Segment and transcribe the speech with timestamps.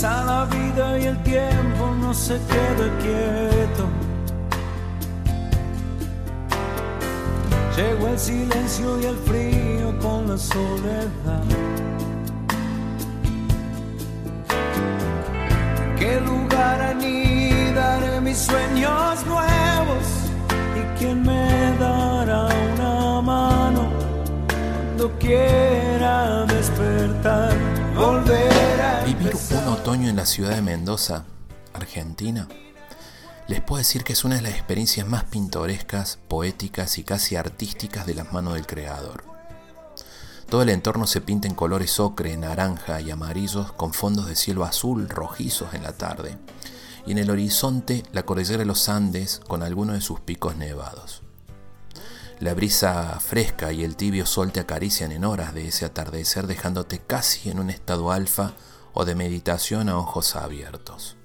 [0.00, 3.84] Pasa la vida y el tiempo no se queda quieto.
[7.76, 11.42] Llegó el silencio y el frío con la soledad.
[15.98, 20.06] ¿Qué lugar anidaré mis sueños nuevos?
[20.76, 23.88] ¿Y quién me dará una mano
[24.46, 27.67] cuando quiera despertar?
[27.98, 31.24] Vivir un otoño en la ciudad de Mendoza,
[31.72, 32.46] Argentina,
[33.48, 38.06] les puedo decir que es una de las experiencias más pintorescas, poéticas y casi artísticas
[38.06, 39.24] de las manos del creador.
[40.48, 44.64] Todo el entorno se pinta en colores ocre, naranja y amarillos con fondos de cielo
[44.64, 46.38] azul rojizos en la tarde,
[47.04, 51.22] y en el horizonte la cordillera de los Andes con algunos de sus picos nevados.
[52.40, 57.00] La brisa fresca y el tibio sol te acarician en horas de ese atardecer dejándote
[57.00, 58.52] casi en un estado alfa
[58.92, 61.16] o de meditación a ojos abiertos.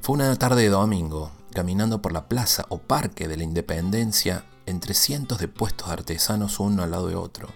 [0.00, 4.94] Fue una tarde de domingo, caminando por la plaza o parque de la Independencia entre
[4.94, 7.48] cientos de puestos artesanos uno al lado de otro.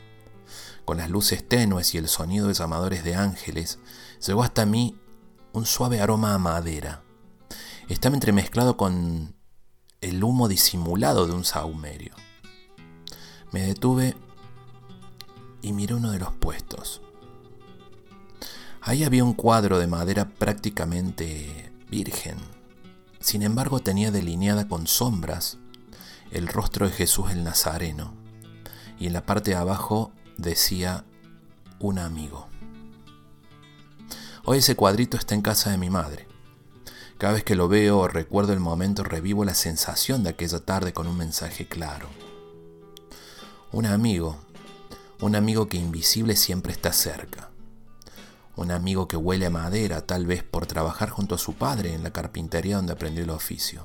[0.84, 3.78] Con las luces tenues y el sonido de llamadores de ángeles,
[4.26, 4.98] llegó hasta mí
[5.52, 7.04] un suave aroma a madera.
[7.88, 9.36] Estaba entremezclado con
[10.00, 12.14] el humo disimulado de un sahumerio.
[13.52, 14.16] Me detuve
[15.62, 17.02] y miré uno de los puestos.
[18.80, 22.36] Ahí había un cuadro de madera prácticamente virgen.
[23.18, 25.58] Sin embargo, tenía delineada con sombras
[26.30, 28.14] el rostro de Jesús el Nazareno.
[28.98, 31.04] Y en la parte de abajo decía
[31.78, 32.48] un amigo.
[34.44, 36.29] Hoy ese cuadrito está en casa de mi madre.
[37.20, 40.94] Cada vez que lo veo o recuerdo el momento, revivo la sensación de aquella tarde
[40.94, 42.08] con un mensaje claro.
[43.72, 44.38] Un amigo,
[45.20, 47.50] un amigo que invisible siempre está cerca.
[48.56, 52.02] Un amigo que huele a madera, tal vez por trabajar junto a su padre en
[52.02, 53.84] la carpintería donde aprendió el oficio.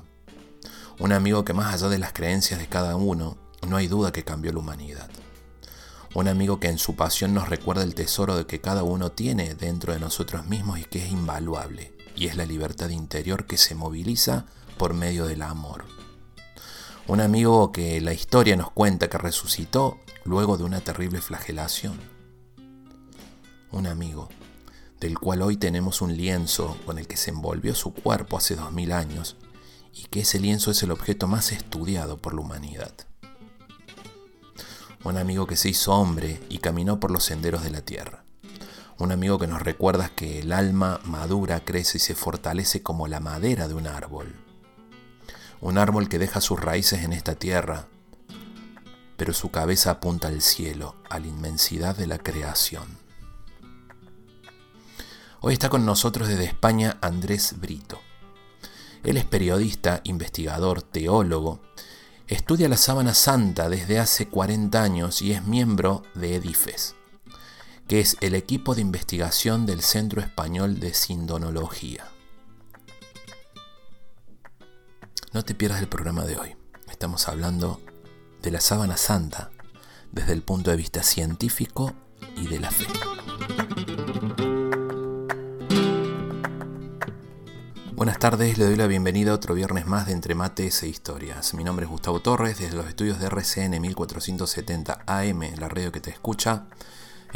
[0.98, 3.36] Un amigo que más allá de las creencias de cada uno,
[3.68, 5.10] no hay duda que cambió la humanidad.
[6.14, 9.54] Un amigo que en su pasión nos recuerda el tesoro de que cada uno tiene
[9.54, 13.74] dentro de nosotros mismos y que es invaluable, y es la libertad interior que se
[13.74, 14.46] moviliza
[14.78, 15.84] por medio del amor.
[17.06, 22.00] Un amigo que la historia nos cuenta que resucitó luego de una terrible flagelación.
[23.70, 24.28] Un amigo
[24.98, 28.72] del cual hoy tenemos un lienzo con el que se envolvió su cuerpo hace dos
[28.72, 29.36] mil años
[29.92, 32.92] y que ese lienzo es el objeto más estudiado por la humanidad.
[35.04, 38.25] Un amigo que se hizo hombre y caminó por los senderos de la tierra.
[38.98, 43.20] Un amigo que nos recuerda que el alma madura, crece y se fortalece como la
[43.20, 44.34] madera de un árbol.
[45.60, 47.88] Un árbol que deja sus raíces en esta tierra,
[49.18, 52.98] pero su cabeza apunta al cielo, a la inmensidad de la creación.
[55.40, 58.00] Hoy está con nosotros desde España Andrés Brito.
[59.04, 61.60] Él es periodista, investigador, teólogo,
[62.26, 66.95] estudia la sábana santa desde hace 40 años y es miembro de EDIFES,
[67.88, 72.08] que es el equipo de investigación del Centro Español de Sindonología.
[75.32, 76.56] No te pierdas el programa de hoy.
[76.90, 77.80] Estamos hablando
[78.42, 79.50] de la sábana santa
[80.10, 81.94] desde el punto de vista científico
[82.36, 82.86] y de la fe.
[87.92, 91.54] Buenas tardes, le doy la bienvenida a otro viernes más de Entre Mates e Historias.
[91.54, 96.00] Mi nombre es Gustavo Torres, desde los estudios de RCN 1470 AM, la radio que
[96.00, 96.66] te escucha,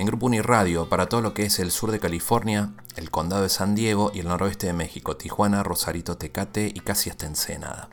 [0.01, 3.51] en Grupo Uniradio para todo lo que es el sur de California, el condado de
[3.51, 7.91] San Diego y el noroeste de México, Tijuana, Rosarito, Tecate y casi hasta Ensenada.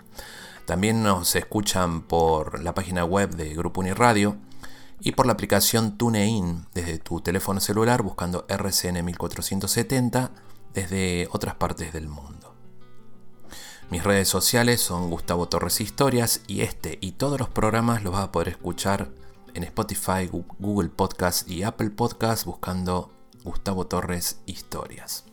[0.66, 4.38] También nos escuchan por la página web de Grupo Uniradio
[5.02, 10.32] y por la aplicación TuneIn desde tu teléfono celular buscando RCN 1470
[10.74, 12.56] desde otras partes del mundo.
[13.90, 18.24] Mis redes sociales son Gustavo Torres Historias y este y todos los programas los vas
[18.24, 19.10] a poder escuchar
[19.58, 20.30] en Spotify,
[20.60, 23.12] Google Podcast y Apple Podcast buscando
[23.44, 25.26] Gustavo Torres Historias.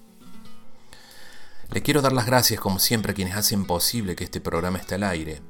[1.70, 4.96] Le quiero dar las gracias como siempre a quienes hacen posible que este programa esté
[4.96, 5.42] al aire.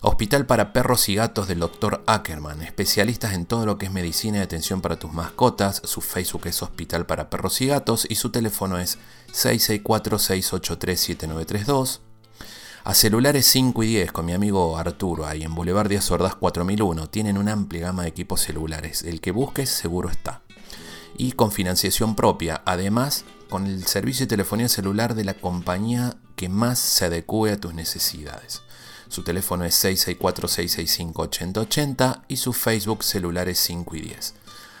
[0.00, 2.04] Hospital para Perros y Gatos del Dr.
[2.06, 5.82] Ackerman, especialistas en todo lo que es medicina y atención para tus mascotas.
[5.84, 8.98] Su Facebook es Hospital para Perros y Gatos y su teléfono es
[9.32, 11.98] 664-683-7932.
[12.84, 17.10] A celulares 5 y 10 con mi amigo Arturo, ahí en Boulevard Díaz Ordaz 4001,
[17.10, 19.04] tienen una amplia gama de equipos celulares.
[19.04, 20.42] El que busques seguro está.
[21.16, 26.48] Y con financiación propia, además con el servicio de telefonía celular de la compañía que
[26.48, 28.62] más se adecue a tus necesidades.
[29.06, 34.34] Su teléfono es 664-665-8080 y su Facebook celulares 5 y 10.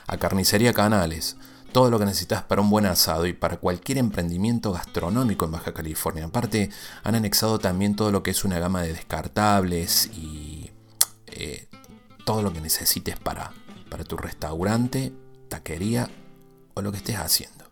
[0.08, 1.36] A Carnicería Canales,
[1.72, 5.72] todo lo que necesitas para un buen asado y para cualquier emprendimiento gastronómico en Baja
[5.72, 6.26] California.
[6.26, 6.70] Aparte,
[7.02, 10.70] han anexado también todo lo que es una gama de descartables y
[11.26, 11.68] eh,
[12.24, 13.52] todo lo que necesites para,
[13.88, 15.12] para tu restaurante,
[15.48, 16.08] taquería
[16.74, 17.64] o lo que estés haciendo.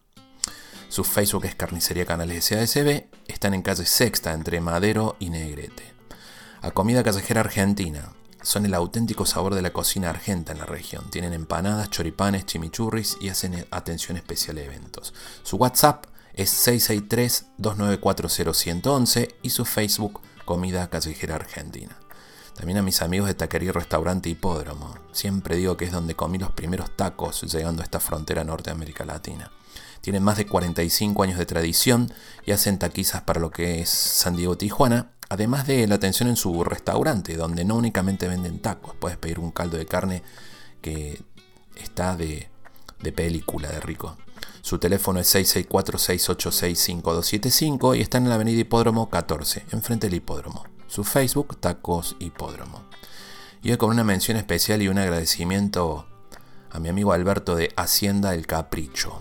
[0.89, 3.05] Su Facebook es Carnicería Canales SASB.
[3.29, 5.85] Están en calle Sexta entre Madero y Negrete.
[6.63, 8.13] A comida callejera argentina.
[8.43, 11.11] Son el auténtico sabor de la cocina argenta en la región.
[11.11, 15.13] Tienen empanadas, choripanes, chimichurris y hacen atención especial a eventos.
[15.43, 21.97] Su WhatsApp es 663-2940-111 y su Facebook Comida Callejera Argentina.
[22.57, 24.95] También a mis amigos de Taquería Restaurante Hipódromo.
[25.13, 28.75] Siempre digo que es donde comí los primeros tacos llegando a esta frontera norte de
[28.75, 29.51] América Latina.
[30.01, 32.13] Tienen más de 45 años de tradición
[32.47, 36.37] y hacen taquizas para lo que es San Diego Tijuana, además de la atención en
[36.37, 40.23] su restaurante, donde no únicamente venden tacos, puedes pedir un caldo de carne
[40.83, 41.23] que
[41.77, 42.51] está de,
[43.15, 44.19] película de rico.
[44.61, 50.65] Su teléfono es 664-686-5275 y está en la avenida Hipódromo 14, enfrente del hipódromo.
[50.87, 52.85] Su Facebook, Tacos Hipódromo.
[53.63, 56.07] Y hoy con una mención especial y un agradecimiento
[56.71, 59.21] a mi amigo Alberto de Hacienda El Capricho.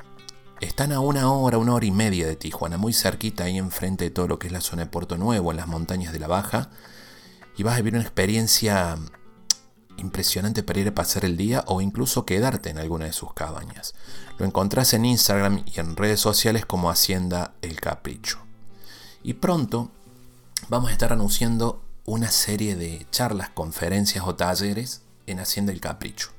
[0.62, 4.10] Están a una hora, una hora y media de Tijuana, muy cerquita ahí enfrente de
[4.10, 6.70] todo lo que es la zona de Puerto Nuevo, en las montañas de la Baja.
[7.56, 8.98] Y vas a vivir una experiencia
[9.96, 13.96] impresionante para ir a pasar el día o incluso quedarte en alguna de sus cabañas.
[14.38, 18.40] Lo encontrás en Instagram y en redes sociales como Hacienda El Capricho.
[19.24, 19.92] Y pronto
[20.68, 26.32] vamos a estar anunciando una serie de charlas, conferencias o talleres en Hacienda El Capricho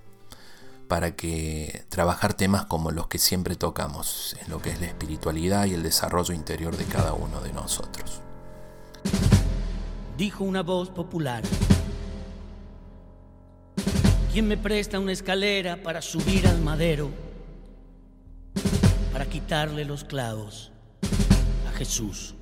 [0.90, 5.66] para que trabajar temas como los que siempre tocamos, en lo que es la espiritualidad
[5.66, 8.20] y el desarrollo interior de cada uno de nosotros.
[10.19, 11.44] Dijo una voz popular.
[14.32, 17.10] ¿Quién me presta una escalera para subir al madero?
[19.12, 20.72] Para quitarle los clavos
[21.69, 22.34] a Jesús,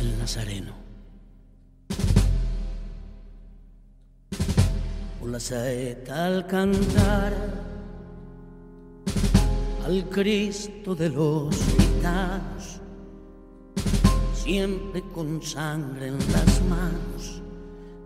[0.00, 0.85] el Nazareno.
[5.26, 7.34] La saeta al cantar
[9.84, 12.80] al Cristo de los gitanos,
[14.34, 17.42] siempre con sangre en las manos,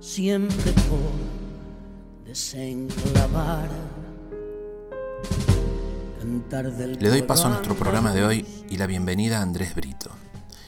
[0.00, 3.68] siempre por desenclavar.
[6.18, 9.74] Cantar del Le doy paso a nuestro programa de hoy y la bienvenida a Andrés
[9.74, 10.10] Brito.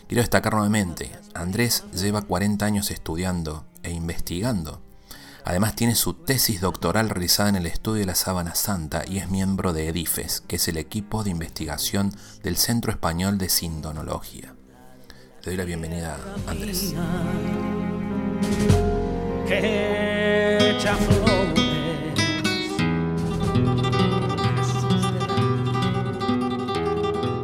[0.06, 4.91] Quiero destacar nuevamente, Andrés lleva 40 años estudiando e investigando
[5.44, 9.28] Además tiene su tesis doctoral realizada en el estudio de la sábana santa y es
[9.28, 14.54] miembro de EDIFES, que es el equipo de investigación del Centro Español de Sindonología.
[15.42, 16.16] Le doy la bienvenida
[16.46, 16.94] a Andrés.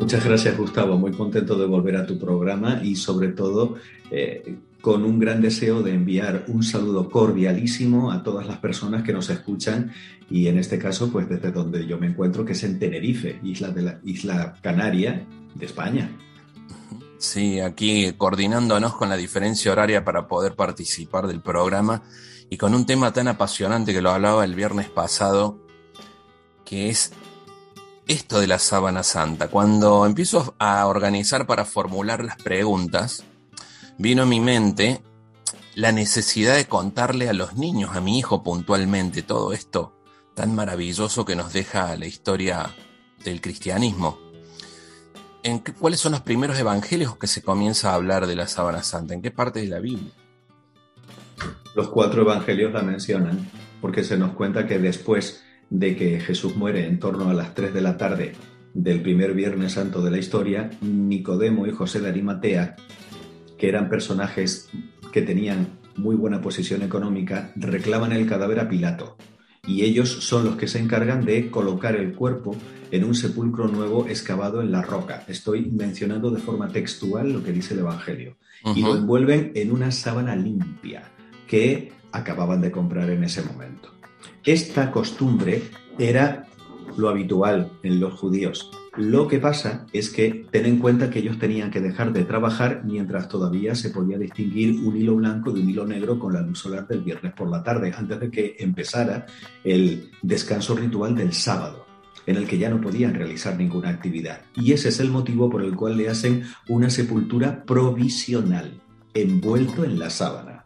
[0.09, 3.75] Muchas gracias Gustavo, muy contento de volver a tu programa y sobre todo
[4.11, 9.13] eh, con un gran deseo de enviar un saludo cordialísimo a todas las personas que
[9.13, 9.93] nos escuchan
[10.31, 13.69] y en este caso pues desde donde yo me encuentro que es en Tenerife, isla
[13.69, 16.11] de la isla Canaria de España.
[17.19, 22.03] Sí, aquí coordinándonos con la diferencia horaria para poder participar del programa
[22.49, 25.59] y con un tema tan apasionante que lo hablaba el viernes pasado,
[26.65, 27.13] que es
[28.09, 29.49] esto de la sábana santa.
[29.49, 33.23] Cuando empiezo a organizar para formular las preguntas,
[33.99, 35.03] vino a mi mente
[35.75, 39.95] la necesidad de contarle a los niños, a mi hijo puntualmente, todo esto
[40.35, 42.71] tan maravilloso que nos deja la historia
[43.25, 44.19] del cristianismo.
[45.43, 49.15] ¿En ¿Cuáles son los primeros evangelios que se comienza a hablar de la sábana santa?
[49.15, 50.13] ¿En qué parte de la Biblia?
[51.75, 53.51] Los cuatro evangelios la mencionan,
[53.81, 57.75] porque se nos cuenta que después de que Jesús muere en torno a las 3
[57.75, 58.33] de la tarde
[58.75, 62.77] del primer Viernes Santo de la historia, Nicodemo y José de Arimatea,
[63.57, 64.71] que eran personajes
[65.13, 69.17] que tenían muy buena posición económica, reclaman el cadáver a Pilato.
[69.67, 72.57] Y ellos son los que se encargan de colocar el cuerpo
[72.91, 75.25] en un sepulcro nuevo excavado en la roca.
[75.29, 78.37] Estoy mencionando de forma textual lo que dice el Evangelio.
[78.75, 81.11] Y lo envuelven en una sábana limpia
[81.47, 83.98] que acababan de comprar en ese momento.
[84.49, 85.61] Esta costumbre
[85.99, 86.47] era
[86.97, 88.71] lo habitual en los judíos.
[88.97, 92.81] Lo que pasa es que ten en cuenta que ellos tenían que dejar de trabajar
[92.83, 96.61] mientras todavía se podía distinguir un hilo blanco de un hilo negro con la luz
[96.61, 99.27] solar del viernes por la tarde, antes de que empezara
[99.65, 101.85] el descanso ritual del sábado
[102.25, 104.41] en el que ya no podían realizar ninguna actividad.
[104.55, 108.81] Y ese es el motivo por el cual le hacen una sepultura provisional,
[109.13, 110.65] envuelto en la sábana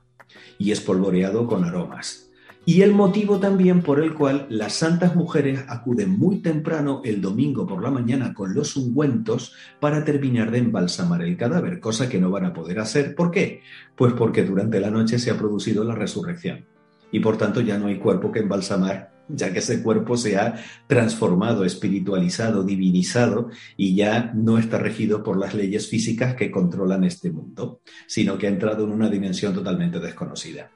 [0.57, 2.32] y espolvoreado con aromas.
[2.65, 7.67] Y el motivo también por el cual las santas mujeres acuden muy temprano el domingo
[7.67, 12.31] por la mañana con los ungüentos para terminar de embalsamar el cadáver, cosa que no
[12.31, 13.17] van a poder hacer.
[13.17, 13.63] ¿Por qué?
[13.97, 16.65] Pues porque durante la noche se ha producido la resurrección
[17.11, 20.57] y por tanto ya no hay cuerpo que embalsamar ya que ese cuerpo se ha
[20.87, 27.31] transformado, espiritualizado, divinizado y ya no está regido por las leyes físicas que controlan este
[27.31, 30.71] mundo, sino que ha entrado en una dimensión totalmente desconocida.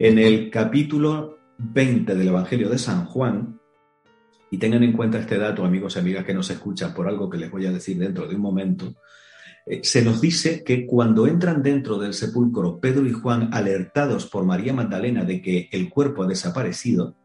[0.00, 3.58] En el capítulo 20 del Evangelio de San Juan,
[4.48, 7.36] y tengan en cuenta este dato, amigos y amigas que nos escuchan, por algo que
[7.36, 8.94] les voy a decir dentro de un momento,
[9.66, 14.44] eh, se nos dice que cuando entran dentro del sepulcro Pedro y Juan, alertados por
[14.44, 17.16] María Magdalena de que el cuerpo ha desaparecido,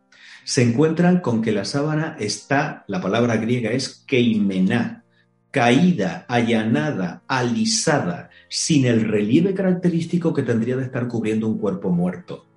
[0.43, 5.03] se encuentran con que la sábana está, la palabra griega es keimená,
[5.51, 12.47] caída, allanada, alisada, sin el relieve característico que tendría de estar cubriendo un cuerpo muerto.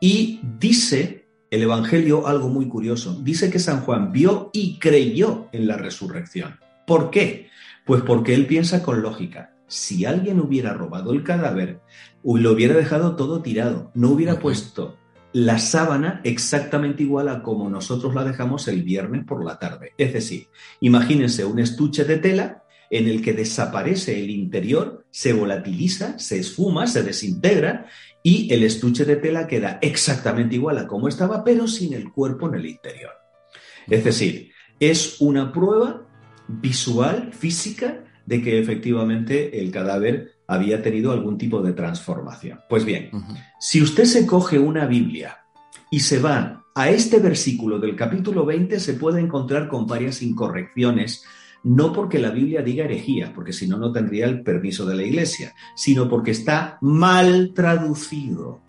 [0.00, 3.18] Y dice el Evangelio algo muy curioso.
[3.22, 6.58] Dice que San Juan vio y creyó en la resurrección.
[6.86, 7.48] ¿Por qué?
[7.84, 9.54] Pues porque él piensa con lógica.
[9.66, 11.80] Si alguien hubiera robado el cadáver,
[12.22, 14.96] lo hubiera dejado todo tirado, no hubiera puesto
[15.32, 19.92] la sábana exactamente igual a como nosotros la dejamos el viernes por la tarde.
[19.98, 20.48] Es decir,
[20.80, 26.86] imagínense un estuche de tela en el que desaparece el interior, se volatiliza, se esfuma,
[26.86, 27.86] se desintegra
[28.26, 32.48] y el estuche de tela queda exactamente igual a como estaba, pero sin el cuerpo
[32.48, 33.12] en el interior.
[33.86, 36.04] Es decir, es una prueba
[36.48, 42.58] visual, física, de que efectivamente el cadáver había tenido algún tipo de transformación.
[42.68, 43.10] Pues bien,
[43.60, 45.44] si usted se coge una Biblia
[45.92, 51.22] y se va a este versículo del capítulo 20, se puede encontrar con varias incorrecciones,
[51.62, 55.02] no porque la Biblia diga herejía, porque si no, no tendría el permiso de la
[55.02, 58.60] Iglesia, sino porque está mal traducido.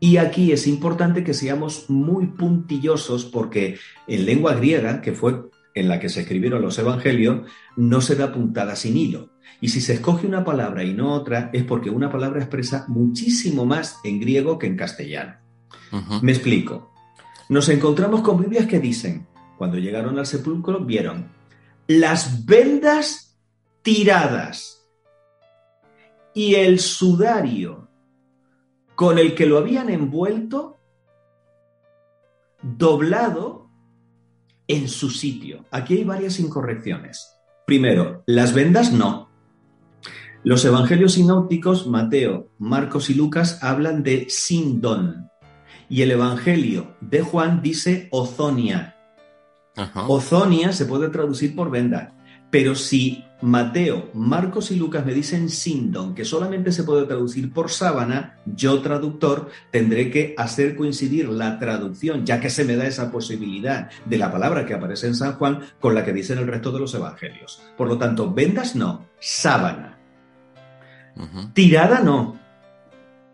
[0.00, 5.42] Y aquí es importante que seamos muy puntillosos porque en lengua griega, que fue
[5.74, 9.30] en la que se escribieron los evangelios, no se da puntada sin hilo.
[9.60, 13.66] Y si se escoge una palabra y no otra, es porque una palabra expresa muchísimo
[13.66, 15.34] más en griego que en castellano.
[16.22, 16.92] Me explico.
[17.48, 21.28] Nos encontramos con Biblias que dicen, cuando llegaron al sepulcro, vieron
[21.88, 23.40] las vendas
[23.80, 24.86] tiradas
[26.34, 27.88] y el sudario
[28.94, 30.78] con el que lo habían envuelto
[32.62, 33.70] doblado
[34.66, 35.64] en su sitio.
[35.70, 37.34] Aquí hay varias incorrecciones.
[37.66, 39.30] Primero, las vendas no.
[40.44, 45.30] Los evangelios sinópticos, Mateo, Marcos y Lucas, hablan de Sindón.
[45.88, 48.97] Y el evangelio de Juan dice ozonia.
[50.06, 52.12] Ozonia se puede traducir por venda.
[52.50, 57.70] Pero si Mateo, Marcos y Lucas me dicen Sindón, que solamente se puede traducir por
[57.70, 63.12] sábana, yo traductor tendré que hacer coincidir la traducción, ya que se me da esa
[63.12, 66.72] posibilidad de la palabra que aparece en San Juan con la que dicen el resto
[66.72, 67.62] de los evangelios.
[67.76, 69.98] Por lo tanto, vendas no, sábana.
[71.52, 72.38] Tirada no.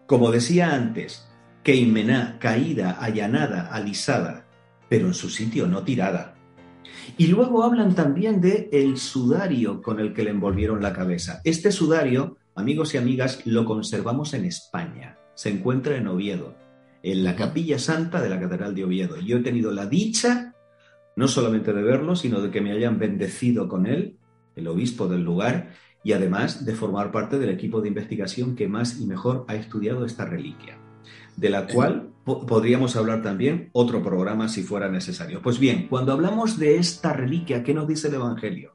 [0.07, 1.27] Como decía antes,
[1.63, 4.45] queimená, caída, allanada, alisada,
[4.89, 6.34] pero en su sitio, no tirada.
[7.17, 11.41] Y luego hablan también de el sudario con el que le envolvieron la cabeza.
[11.45, 15.19] Este sudario, amigos y amigas, lo conservamos en España.
[15.35, 16.55] Se encuentra en Oviedo,
[17.03, 19.21] en la capilla santa de la Catedral de Oviedo.
[19.21, 20.55] Yo he tenido la dicha
[21.17, 24.19] no solamente de verlo, sino de que me hayan bendecido con él,
[24.57, 25.71] el obispo del lugar,
[26.03, 30.05] y además de formar parte del equipo de investigación que más y mejor ha estudiado
[30.05, 30.79] esta reliquia,
[31.37, 35.43] de la cual podríamos hablar también otro programa si fuera necesario.
[35.43, 38.75] Pues bien, cuando hablamos de esta reliquia, ¿qué nos dice el Evangelio?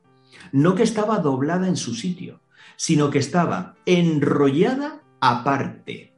[0.52, 2.42] No que estaba doblada en su sitio,
[2.76, 6.14] sino que estaba enrollada aparte.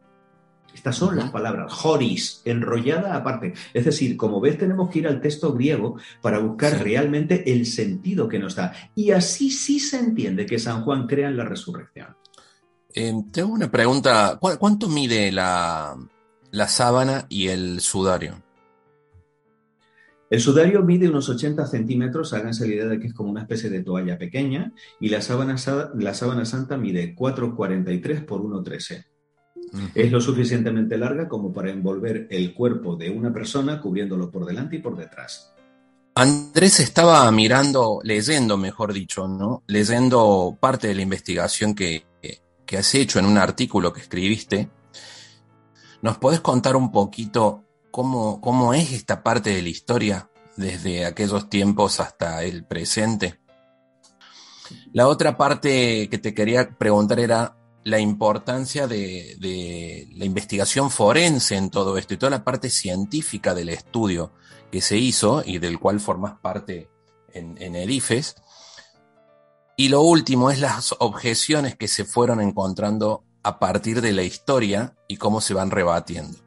[0.74, 3.54] Estas son las palabras, joris, enrollada aparte.
[3.74, 8.28] Es decir, como ves, tenemos que ir al texto griego para buscar realmente el sentido
[8.28, 8.74] que nos da.
[8.96, 12.16] Y así sí se entiende que San Juan crea en la resurrección.
[12.94, 14.40] Eh, tengo una pregunta.
[14.40, 15.96] ¿Cuánto mide la,
[16.68, 18.42] sábana y el sudario?
[20.30, 23.70] El sudario mide unos 80 centímetros, háganse la idea de que es como una especie
[23.70, 25.56] de toalla pequeña, y la sábana,
[25.96, 29.06] la sábana santa mide 4,43 por 1,13.
[29.94, 34.78] Es lo suficientemente larga como para envolver el cuerpo de una persona cubriéndolo por delante
[34.78, 35.54] y por detrás.
[36.16, 39.64] Andrés estaba mirando, leyendo, mejor dicho, ¿no?
[39.68, 42.06] Leyendo parte de la investigación que,
[42.66, 44.70] que has hecho en un artículo que escribiste.
[46.02, 51.50] ¿Nos podés contar un poquito cómo, cómo es esta parte de la historia desde aquellos
[51.50, 53.40] tiempos hasta el presente?
[54.94, 61.70] La otra parte que te quería preguntar era la importancia de, la investigación forense en
[61.70, 64.34] todo esto y toda la parte científica del estudio
[64.72, 66.90] que se hizo y del cual formas parte
[67.34, 68.36] en, en Edifes.
[69.78, 74.96] Y lo último es las objeciones que se fueron encontrando a partir de la historia
[75.08, 76.38] y cómo se van rebatiendo.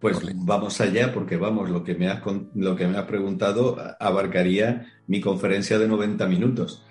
[0.00, 2.22] Pues vamos allá, porque vamos, lo que me has,
[2.54, 6.86] lo que me has preguntado abarcaría mi conferencia de 90 minutos.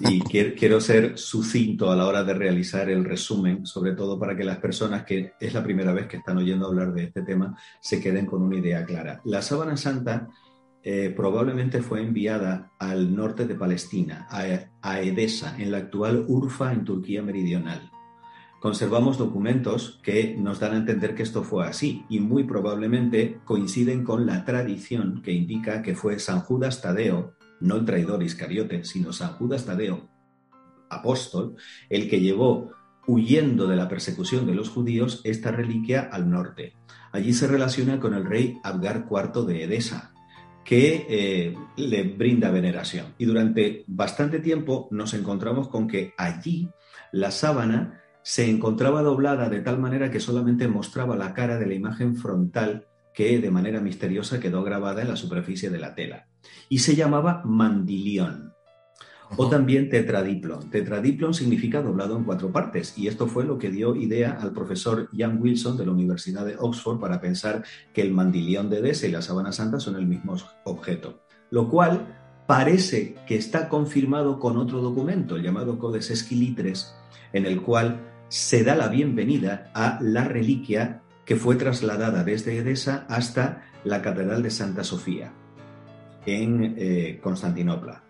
[0.00, 0.20] Y
[0.56, 4.58] quiero ser sucinto a la hora de realizar el resumen, sobre todo para que las
[4.58, 8.24] personas que es la primera vez que están oyendo hablar de este tema se queden
[8.24, 9.20] con una idea clara.
[9.24, 10.28] La sábana santa
[10.82, 14.44] eh, probablemente fue enviada al norte de Palestina, a,
[14.80, 17.90] a Edesa, en la actual Urfa, en Turquía meridional
[18.64, 24.04] conservamos documentos que nos dan a entender que esto fue así y muy probablemente coinciden
[24.04, 29.12] con la tradición que indica que fue San Judas Tadeo no el traidor Iscariote, sino
[29.12, 30.08] San Judas Tadeo,
[30.88, 31.56] apóstol,
[31.90, 32.70] el que llevó
[33.06, 36.72] huyendo de la persecución de los judíos esta reliquia al norte.
[37.12, 40.14] Allí se relaciona con el rey Abgar IV de Edesa,
[40.64, 43.08] que eh, le brinda veneración.
[43.18, 46.70] Y durante bastante tiempo nos encontramos con que allí
[47.12, 51.74] la sábana se encontraba doblada de tal manera que solamente mostraba la cara de la
[51.74, 56.26] imagen frontal que de manera misteriosa quedó grabada en la superficie de la tela
[56.70, 58.54] y se llamaba mandilión
[59.36, 60.70] o también tetradiplon.
[60.70, 65.10] Tetradiplon significa doblado en cuatro partes y esto fue lo que dio idea al profesor
[65.14, 67.62] Jan Wilson de la Universidad de Oxford para pensar
[67.92, 72.06] que el mandilión de Edesa y la sábana santa son el mismo objeto, lo cual
[72.46, 76.94] parece que está confirmado con otro documento llamado Codex Esquilitres,
[77.34, 83.06] en el cual se da la bienvenida a la reliquia que fue trasladada desde Edesa
[83.08, 85.32] hasta la Catedral de Santa Sofía
[86.26, 88.02] en eh, Constantinopla.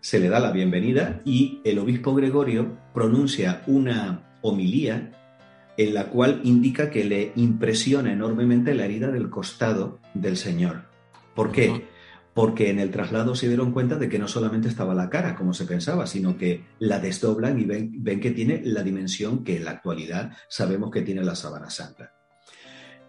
[0.00, 5.12] Se le da la bienvenida y el obispo Gregorio pronuncia una homilía
[5.76, 10.82] en la cual indica que le impresiona enormemente la herida del costado del Señor.
[11.34, 11.86] ¿Por qué?
[12.34, 15.52] Porque en el traslado se dieron cuenta de que no solamente estaba la cara, como
[15.52, 19.72] se pensaba, sino que la desdoblan y ven, que tiene la dimensión que en la
[19.72, 22.14] actualidad sabemos que tiene la sábana santa.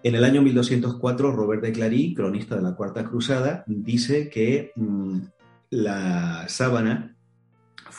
[0.03, 5.19] En el año 1204, Robert de Clary, cronista de la Cuarta Cruzada, dice que mm,
[5.69, 7.15] la sábana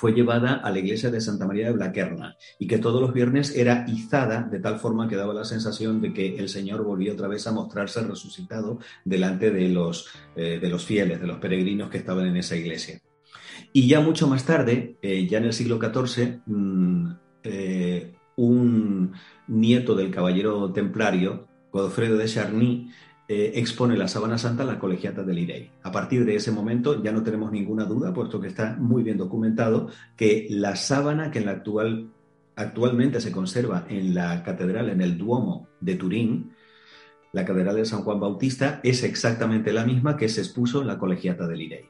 [0.04, 3.56] fue llevada a la iglesia de Santa María de Blaquerna y que todos los viernes
[3.56, 7.26] era izada de tal forma que daba la sensación de que el Señor volvió otra
[7.26, 11.96] vez a mostrarse resucitado delante de los, eh, de los fieles, de los peregrinos que
[11.96, 13.00] estaban en esa iglesia.
[13.72, 17.12] Y ya mucho más tarde, eh, ya en el siglo XIV, mm,
[17.44, 19.14] eh, un
[19.48, 22.90] nieto del caballero templario, Godofredo de Charny
[23.26, 25.70] eh, expone la sábana santa a la colegiata del Irey.
[25.82, 29.16] A partir de ese momento ya no tenemos ninguna duda, puesto que está muy bien
[29.16, 32.10] documentado, que la sábana que en la actual,
[32.56, 36.52] actualmente se conserva en la catedral, en el Duomo de Turín,
[37.32, 40.98] la catedral de San Juan Bautista, es exactamente la misma que se expuso en la
[40.98, 41.88] colegiata del Irey.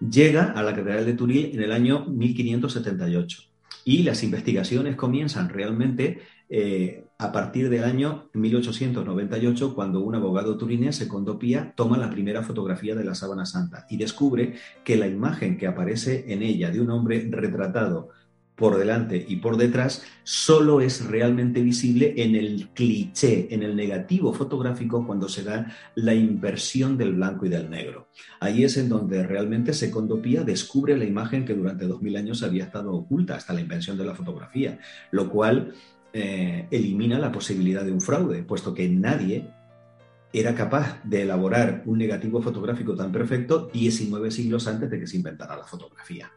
[0.00, 3.48] Llega a la catedral de Turín en el año 1578
[3.88, 6.18] y las investigaciones comienzan realmente
[6.50, 12.42] eh, a partir del año 1898, cuando un abogado turinés, Secondo Pía, toma la primera
[12.42, 16.82] fotografía de la sábana santa y descubre que la imagen que aparece en ella de
[16.82, 18.10] un hombre retratado
[18.58, 24.34] por delante y por detrás solo es realmente visible en el cliché, en el negativo
[24.34, 28.08] fotográfico cuando se da la inversión del blanco y del negro.
[28.40, 32.42] Ahí es en donde realmente Secondo Pía descubre la imagen que durante dos mil años
[32.42, 34.80] había estado oculta hasta la invención de la fotografía,
[35.12, 35.72] lo cual
[36.12, 39.48] eh, elimina la posibilidad de un fraude, puesto que nadie
[40.32, 45.16] era capaz de elaborar un negativo fotográfico tan perfecto 19 siglos antes de que se
[45.16, 46.32] inventara la fotografía.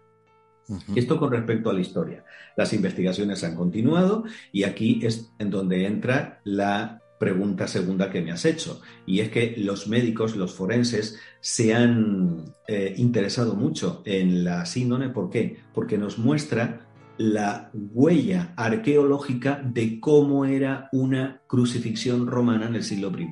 [0.96, 2.24] Esto con respecto a la historia.
[2.56, 8.32] Las investigaciones han continuado y aquí es en donde entra la pregunta segunda que me
[8.32, 14.44] has hecho, y es que los médicos, los forenses, se han eh, interesado mucho en
[14.44, 15.10] la síndrome.
[15.10, 15.58] ¿Por qué?
[15.72, 16.88] Porque nos muestra
[17.20, 23.30] la huella arqueológica de cómo era una crucifixión romana en el siglo I.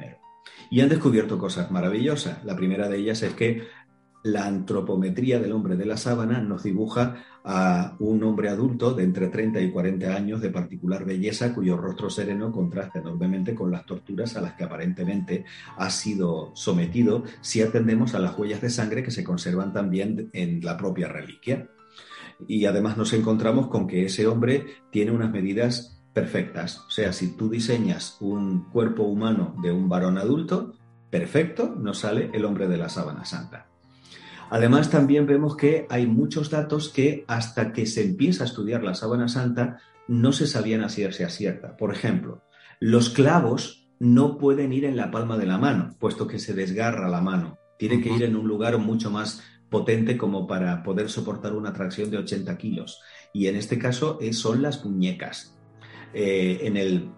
[0.70, 2.46] Y han descubierto cosas maravillosas.
[2.46, 3.64] La primera de ellas es que
[4.24, 9.28] la antropometría del hombre de la sábana nos dibuja a un hombre adulto de entre
[9.28, 14.36] 30 y 40 años de particular belleza cuyo rostro sereno contrasta enormemente con las torturas
[14.36, 15.46] a las que aparentemente
[15.78, 20.62] ha sido sometido si atendemos a las huellas de sangre que se conservan también en
[20.64, 21.70] la propia reliquia.
[22.48, 26.80] Y además nos encontramos con que ese hombre tiene unas medidas perfectas.
[26.88, 30.74] O sea, si tú diseñas un cuerpo humano de un varón adulto,
[31.10, 33.69] perfecto, nos sale el hombre de la sábana santa.
[34.50, 38.96] Además, también vemos que hay muchos datos que hasta que se empieza a estudiar la
[38.96, 41.78] sábana santa no se sabían así si acierta.
[41.78, 42.44] Por ejemplo,
[42.80, 47.10] los clavos no pueden ir en la palma de la mano, puesto que se desgarra
[47.10, 47.60] la mano.
[47.78, 52.10] Tiene que ir en un lugar mucho más potente como para poder soportar una tracción
[52.10, 53.02] de 80 kilos.
[53.34, 55.56] Y en este caso eh, son las muñecas.
[56.14, 57.12] Eh, en el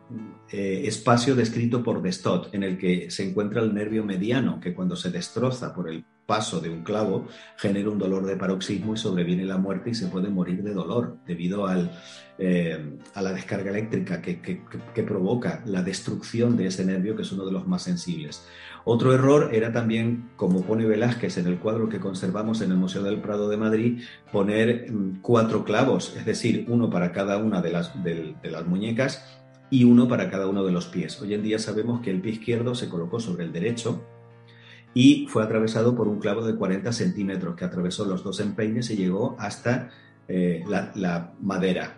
[0.51, 4.97] eh, espacio descrito por Destot, en el que se encuentra el nervio mediano, que cuando
[4.97, 9.45] se destroza por el paso de un clavo genera un dolor de paroxismo y sobreviene
[9.45, 11.91] la muerte y se puede morir de dolor debido al,
[12.37, 14.61] eh, a la descarga eléctrica que,
[15.03, 18.45] provoca la destrucción de ese nervio que es uno de los más sensibles.
[18.83, 23.03] Otro error era también, como pone Velázquez en el cuadro que conservamos en el Museo
[23.03, 27.71] del Prado de Madrid, poner mm, cuatro clavos, es decir, uno para cada una de
[27.71, 29.40] las, de las muñecas
[29.71, 31.19] y uno para cada uno de los pies.
[31.21, 34.03] Hoy en día sabemos que el pie izquierdo se colocó sobre el derecho
[34.93, 38.97] y fue atravesado por un clavo de 40 centímetros que atravesó los dos empeines y
[38.97, 39.89] llegó hasta
[40.27, 41.97] eh, la, madera.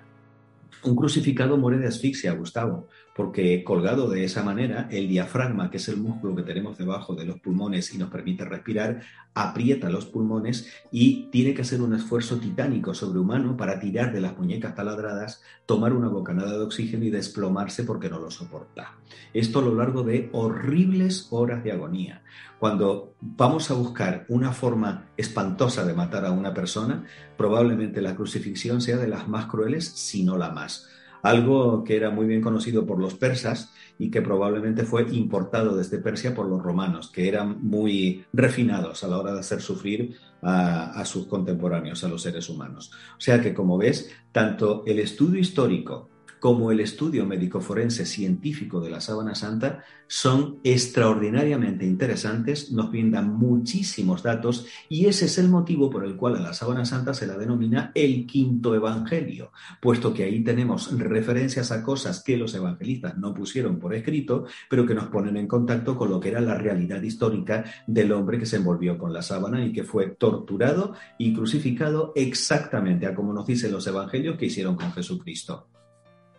[0.83, 5.87] Un crucificado muere de asfixia, Gustavo, porque colgado de esa manera, el diafragma, que es
[5.87, 9.01] el músculo que tenemos debajo de los pulmones y nos permite respirar,
[9.35, 14.37] aprieta los pulmones y tiene que hacer un esfuerzo titánico sobrehumano para tirar de las
[14.37, 18.95] muñecas taladradas, tomar una bocanada de oxígeno y desplomarse porque no lo soporta.
[19.33, 22.23] Esto a lo largo de horribles horas de agonía.
[22.59, 27.05] Cuando vamos a buscar una forma espantosa de matar a una persona,
[27.37, 30.87] probablemente la crucifixión sea de las más crueles, si no la más.
[31.23, 35.97] Algo que era muy bien conocido por los persas y que probablemente fue importado desde
[35.97, 40.91] Persia por los romanos, que eran muy refinados a la hora de hacer sufrir a,
[40.91, 42.91] a sus contemporáneos, a los seres humanos.
[43.17, 46.09] O sea que, como ves, tanto el estudio histórico
[46.43, 53.33] como el estudio médico forense científico de la sábana santa son extraordinariamente interesantes, nos brindan
[53.33, 57.27] muchísimos datos y ese es el motivo por el cual a la sábana santa se
[57.27, 63.17] la denomina el quinto evangelio, puesto que ahí tenemos referencias a cosas que los evangelistas
[63.17, 66.55] no pusieron por escrito, pero que nos ponen en contacto con lo que era la
[66.55, 71.33] realidad histórica del hombre que se envolvió con la sábana y que fue torturado y
[71.33, 75.69] crucificado exactamente a como nos dicen los evangelios que hicieron con Jesucristo.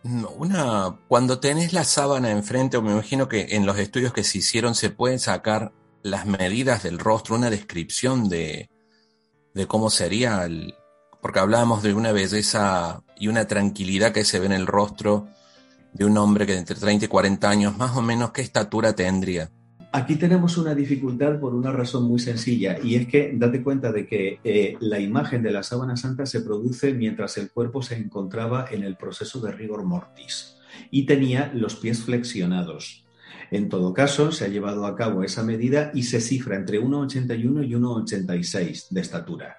[0.04, 4.38] Una, cuando tenés la sábana enfrente, o me imagino que en los estudios que se
[4.38, 8.68] hicieron se pueden sacar las medidas del rostro, una descripción de,
[9.54, 10.74] de cómo sería, el,
[11.22, 15.26] porque hablábamos de una belleza y una tranquilidad que se ve en el rostro
[15.94, 19.50] de un hombre que entre 30 y 40 años, más o menos, ¿qué estatura tendría?
[19.96, 24.08] Aquí tenemos una dificultad por una razón muy sencilla y es que date cuenta de
[24.08, 28.66] que eh, la imagen de la sábana santa se produce mientras el cuerpo se encontraba
[28.72, 30.56] en el proceso de rigor mortis
[30.90, 33.04] y tenía los pies flexionados.
[33.52, 37.64] En todo caso, se ha llevado a cabo esa medida y se cifra entre 1,81
[37.64, 39.58] y 1,86 de estatura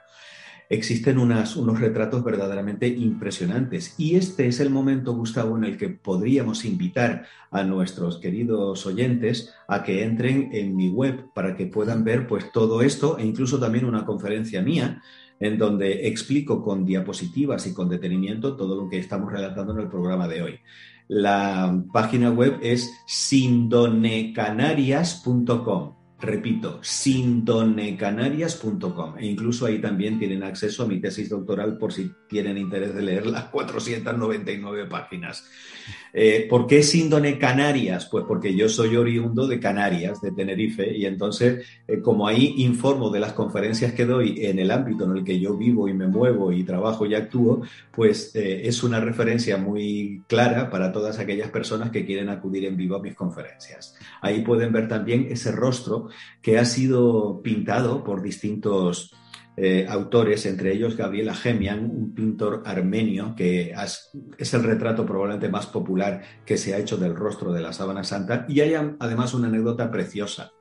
[0.69, 3.95] existen unos retratos verdaderamente impresionantes.
[3.97, 9.54] Y este es el momento, Gustavo, en el que podríamos invitar a nuestros queridos oyentes
[9.67, 13.60] a que entren en mi web para que puedan ver pues todo esto e incluso
[13.60, 15.01] también una conferencia mía
[15.39, 19.89] en donde explico con diapositivas y con detenimiento todo lo que estamos relatando en el
[19.89, 20.60] programa de hoy.
[21.08, 29.20] La página web es sindonecanarias.com Repito, sintonecanarias.com.
[29.20, 33.04] E incluso ahí también tienen acceso a mi tesis doctoral por si tienen interés de
[33.04, 35.48] leer las 499 páginas.
[36.17, 38.08] Eh, ¿Por qué Síndone Canarias?
[38.10, 43.10] Pues porque yo soy oriundo de Canarias, de Tenerife, y entonces, eh, como ahí informo
[43.10, 46.08] de las conferencias que doy en el ámbito en el que yo vivo y me
[46.08, 51.49] muevo y trabajo y actúo, pues eh, es una referencia muy clara para todas aquellas
[51.49, 53.95] personas que quieren acudir en vivo a mis conferencias.
[54.21, 56.08] Ahí pueden ver también ese rostro
[56.41, 59.13] que ha sido pintado por distintos
[59.58, 63.74] eh, autores, entre ellos Gabriela Gemian, un pintor armenio que
[64.38, 68.04] es el retrato probablemente más popular que se ha hecho del rostro de la sábana
[68.04, 68.46] santa.
[68.50, 70.52] Y hay además una anécdota preciosa.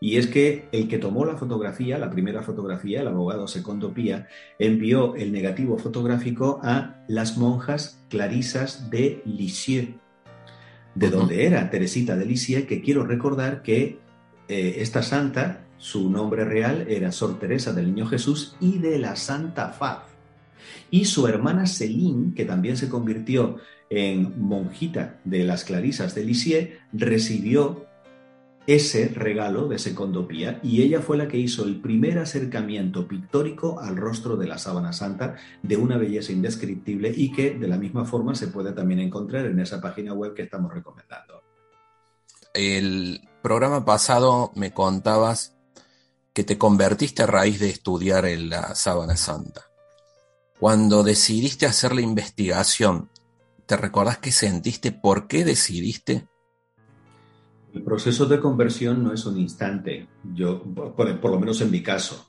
[0.00, 4.26] Y es que el que tomó la fotografía, la primera fotografía, el abogado Secondo Pía,
[4.58, 9.94] envió el negativo fotográfico a las monjas clarisas de Lisieux,
[10.96, 14.00] de donde era Teresita de Lisieux, que quiero recordar que
[14.48, 19.16] eh, esta santa Su nombre real era Sor Teresa del Niño Jesús y de la
[19.16, 20.04] Santa Faz.
[20.92, 23.56] Y su hermana Céline, que también se convirtió
[23.90, 27.84] en monjita de las Clarisas de Lisieux, recibió
[28.68, 33.96] ese regalo de Secondopía y ella fue la que hizo el primer acercamiento pictórico al
[33.96, 38.36] rostro de la sábana santa de una belleza indescriptible y que de la misma forma
[38.36, 41.42] se puede también encontrar en esa página web que estamos recomendando.
[42.54, 45.56] El programa pasado me contabas
[46.32, 49.62] que te convertiste a raíz de estudiar en la sábana santa.
[50.58, 53.10] Cuando decidiste hacer la investigación,
[53.66, 54.92] ¿te recordás qué sentiste?
[54.92, 56.28] ¿Por qué decidiste?
[57.74, 62.28] El proceso de conversión no es un instante, yo, por, lo menos en mi caso.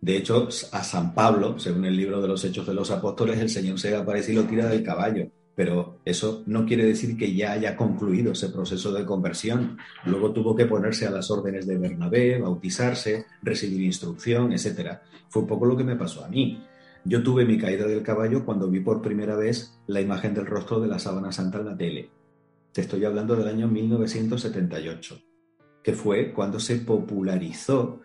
[0.00, 3.48] De hecho, a San Pablo, según el libro de los Hechos de los Apóstoles, el
[3.48, 5.30] Señor se aparece y lo tira del caballo.
[5.56, 9.78] Pero eso no quiere decir que ya haya concluido ese proceso de conversión.
[10.04, 14.98] Luego tuvo que ponerse a las órdenes de Bernabé, bautizarse, recibir instrucción, etc.
[15.30, 16.62] Fue un poco lo que me pasó a mí.
[17.06, 20.78] Yo tuve mi caída del caballo cuando vi por primera vez la imagen del rostro
[20.78, 22.10] de la sábana santa en la tele.
[22.72, 25.18] Te estoy hablando del año 1978,
[25.82, 28.02] que fue cuando se popularizó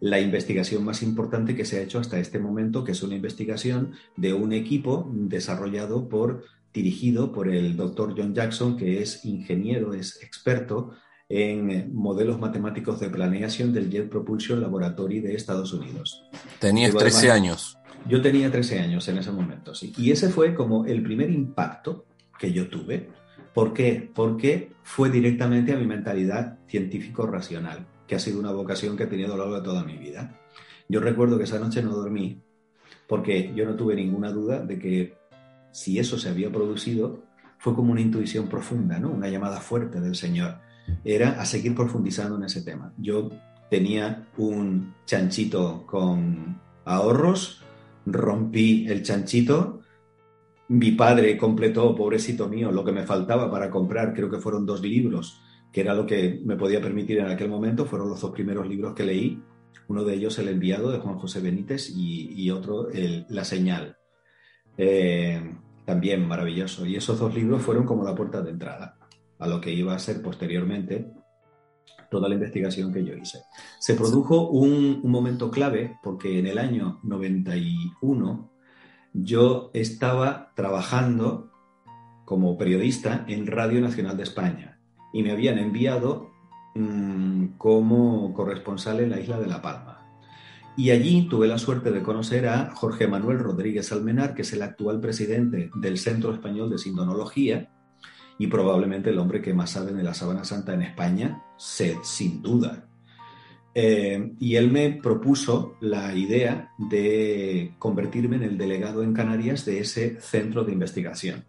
[0.00, 3.92] la investigación más importante que se ha hecho hasta este momento, que es una investigación
[4.16, 6.44] de un equipo desarrollado por,
[6.76, 10.90] dirigido por el doctor John Jackson, que es ingeniero, es experto
[11.28, 16.22] en modelos matemáticos de planeación del Jet Propulsion Laboratory de Estados Unidos.
[16.60, 17.78] Tenías 13 años.
[18.06, 19.92] Yo tenía 13 años en ese momento, sí.
[19.96, 22.04] Y ese fue como el primer impacto
[22.38, 23.08] que yo tuve.
[23.54, 24.08] ¿Por qué?
[24.14, 29.32] Porque fue directamente a mi mentalidad científico-racional, que ha sido una vocación que he tenido
[29.32, 30.38] a lo largo de toda mi vida.
[30.88, 32.42] Yo recuerdo que esa noche no dormí
[33.06, 35.14] porque yo no tuve ninguna duda de que
[35.72, 37.22] si eso se había producido,
[37.58, 39.10] fue como una intuición profunda, ¿no?
[39.10, 40.58] Una llamada fuerte del Señor.
[41.04, 42.92] Era a seguir profundizando en ese tema.
[42.98, 43.30] Yo
[43.70, 47.62] tenía un chanchito con ahorros,
[48.04, 49.80] rompí el chanchito,
[50.68, 54.80] mi padre completó, pobrecito mío, lo que me faltaba para comprar, creo que fueron dos
[54.80, 55.40] libros,
[55.72, 58.94] que era lo que me podía permitir en aquel momento, fueron los dos primeros libros
[58.94, 59.42] que leí,
[59.88, 62.88] uno de ellos El enviado de Juan José Benítez y, otro
[63.28, 63.96] La señal.
[64.78, 66.84] Eh, también maravilloso.
[66.84, 68.96] Y esos dos libros fueron como la puerta de entrada
[69.38, 71.12] a lo que iba a ser posteriormente
[72.10, 73.40] toda la investigación que yo hice.
[73.78, 78.50] Se produjo un, momento clave porque en el año 91
[79.12, 81.50] yo estaba trabajando
[82.24, 84.80] como periodista en Radio Nacional de España
[85.12, 86.30] y me habían enviado
[86.74, 89.95] mm, como corresponsal en la isla de La Palma.
[90.76, 94.62] Y allí tuve la suerte de conocer a Jorge Manuel Rodríguez Almenar, que es el
[94.62, 97.70] actual presidente del Centro Español de Sindonología,
[98.38, 102.88] y probablemente el hombre que más sabe de la sábana santa en España, sin duda.
[103.74, 109.80] Eh, y él me propuso la idea de convertirme en el delegado en Canarias de
[109.80, 111.44] ese centro de investigación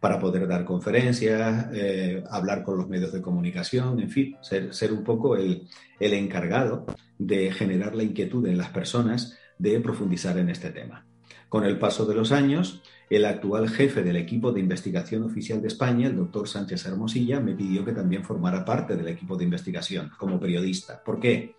[0.00, 5.02] para poder dar conferencias, eh, hablar con los medios de comunicación, en fin, ser, un
[5.02, 5.66] poco el,
[5.98, 6.86] el encargado
[7.18, 11.04] de generar la inquietud en las personas de profundizar en este tema.
[11.48, 15.68] Con el paso de los años, el actual jefe del equipo de investigación oficial de
[15.68, 20.10] España, el doctor Sánchez Hermosilla, me pidió que también formara parte del equipo de investigación
[20.18, 21.02] como periodista.
[21.02, 21.54] ¿Por qué?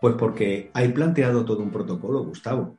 [0.00, 2.76] Pues porque hay planteado todo un protocolo, Gustavo,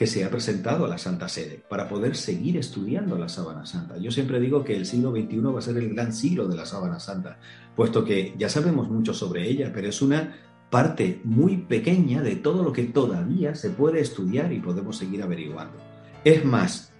[0.00, 3.98] que se ha presentado a la Santa Sede para poder seguir estudiando la Sábana Santa.
[3.98, 6.64] Yo siempre digo que el siglo XXI va a ser el gran siglo de la
[6.64, 7.38] Sábana Santa,
[7.76, 10.38] puesto que ya sabemos mucho sobre ella, pero es una
[10.70, 15.76] parte muy pequeña de todo lo que todavía se puede estudiar y podemos seguir averiguando.
[16.24, 16.94] Es más,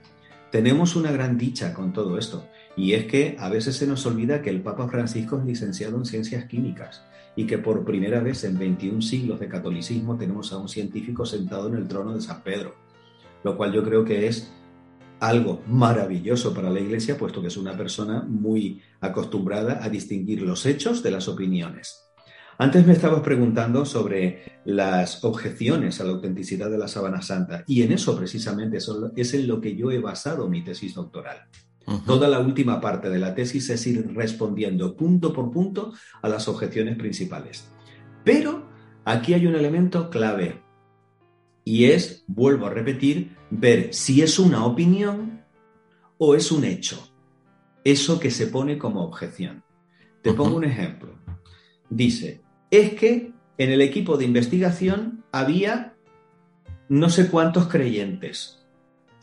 [0.53, 2.45] tenemos una gran dicha con todo esto,
[2.77, 6.05] y es que a veces se nos olvida que el Papa Francisco es licenciado en
[6.05, 7.03] ciencias químicas
[7.35, 11.69] y que por primera vez en 21 siglos de catolicismo tenemos a un científico sentado
[11.69, 12.90] en el trono de San Pedro,
[13.45, 14.53] lo cual yo creo que es
[15.21, 20.65] algo maravilloso para la Iglesia, puesto que es una persona muy acostumbrada a distinguir los
[20.67, 22.07] hechos de las opiniones.
[22.59, 27.83] Antes me estabas preguntando sobre las objeciones a la autenticidad de la sábana santa y
[27.83, 28.79] en eso precisamente
[29.17, 31.39] es en lo que yo he basado mi tesis doctoral.
[32.07, 36.49] Toda la última parte de la tesis es ir respondiendo punto por punto a las
[36.49, 37.69] objeciones principales.
[38.25, 38.69] Pero
[39.05, 40.63] aquí hay un elemento clave
[41.71, 45.45] y es, vuelvo a repetir, ver si es una opinión
[46.19, 47.15] o es un hecho.
[47.85, 49.63] Eso que se pone como objeción.
[50.21, 51.15] Te pongo un ejemplo.
[51.89, 52.41] Dice,
[52.73, 55.95] es que en el equipo de investigación había
[56.89, 58.67] no sé cuántos creyentes.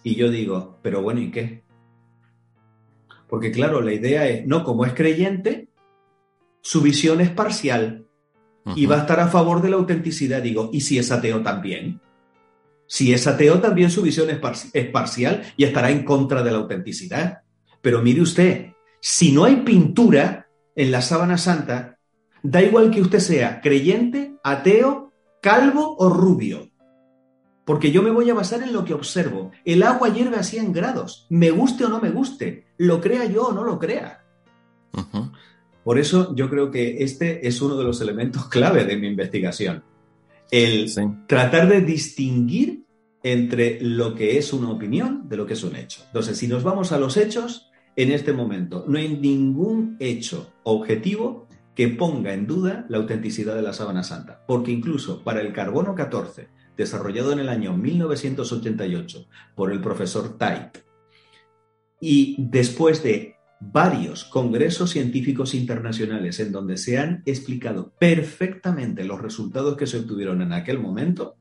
[0.01, 1.65] Y yo digo, pero bueno, ¿y qué?
[3.27, 5.67] Porque claro, la idea es, no, como es creyente,
[6.61, 8.05] su visión es parcial.
[8.73, 10.41] y va a estar a favor de la autenticidad.
[10.41, 11.99] Digo, ¿y si es ateo también?
[12.87, 17.41] Si es ateo, también su visión es, parcial y estará en contra de la autenticidad.
[17.81, 21.99] Pero mire usted, si no hay pintura en la sábana santa,
[22.41, 26.69] da igual que usted sea creyente, ateo, calvo o rubio.
[27.65, 29.51] Porque yo me voy a basar en lo que observo.
[29.65, 33.47] El agua hierve a 100 grados, me guste o no me guste, lo crea yo
[33.47, 34.23] o no lo crea.
[35.83, 39.83] Por eso yo creo que este es uno de los elementos clave de mi investigación.
[40.51, 40.89] El
[41.27, 42.85] tratar de distinguir
[43.23, 46.03] entre lo que es una opinión de lo que es un hecho.
[46.07, 51.47] Entonces, si nos vamos a los hechos, en este momento no hay ningún hecho objetivo
[51.75, 55.93] que ponga en duda la autenticidad de la sábana santa, porque incluso para el carbono
[55.93, 60.77] 14, desarrollado en el año 1988 por el profesor Tait,
[61.99, 69.77] y después de varios congresos científicos internacionales en donde se han explicado perfectamente los resultados
[69.77, 71.37] que se obtuvieron en aquel momento.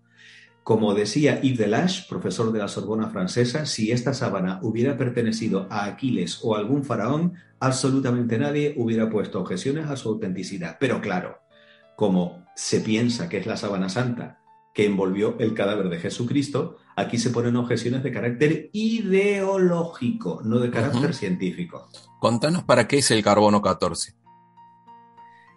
[0.63, 5.85] Como decía Yves Delage, profesor de la Sorbona francesa, si esta sábana hubiera pertenecido a
[5.85, 10.77] Aquiles o a algún faraón, absolutamente nadie hubiera puesto objeciones a su autenticidad.
[10.81, 11.39] Pero claro,
[11.95, 14.41] como se piensa que es la sábana santa
[14.77, 20.71] que envolvió el cadáver de Jesucristo, aquí se ponen objeciones de carácter ideológico, no de
[20.71, 21.89] carácter científico.
[22.21, 24.12] Contanos para qué es el carbono 14.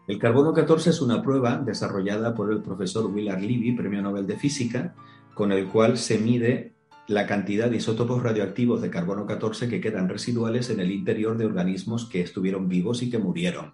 [0.07, 4.37] El carbono 14 es una prueba desarrollada por el profesor Willard Levy, Premio Nobel de
[4.37, 4.95] Física,
[5.33, 6.75] con el cual se mide
[7.07, 11.45] la cantidad de isótopos radioactivos de carbono 14 que quedan residuales en el interior de
[11.45, 13.73] organismos que estuvieron vivos y que murieron.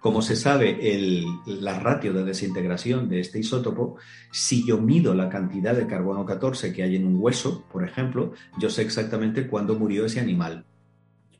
[0.00, 0.78] Como se sabe
[1.44, 3.96] la ratio de desintegración de este isótopo,
[4.32, 8.32] si yo mido la cantidad de carbono 14 que hay en un hueso, por ejemplo,
[8.58, 10.64] yo sé exactamente cuándo murió ese animal,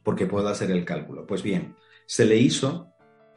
[0.03, 1.27] porque puedo hacer el cálculo.
[1.27, 2.89] Pues bien, se le hizo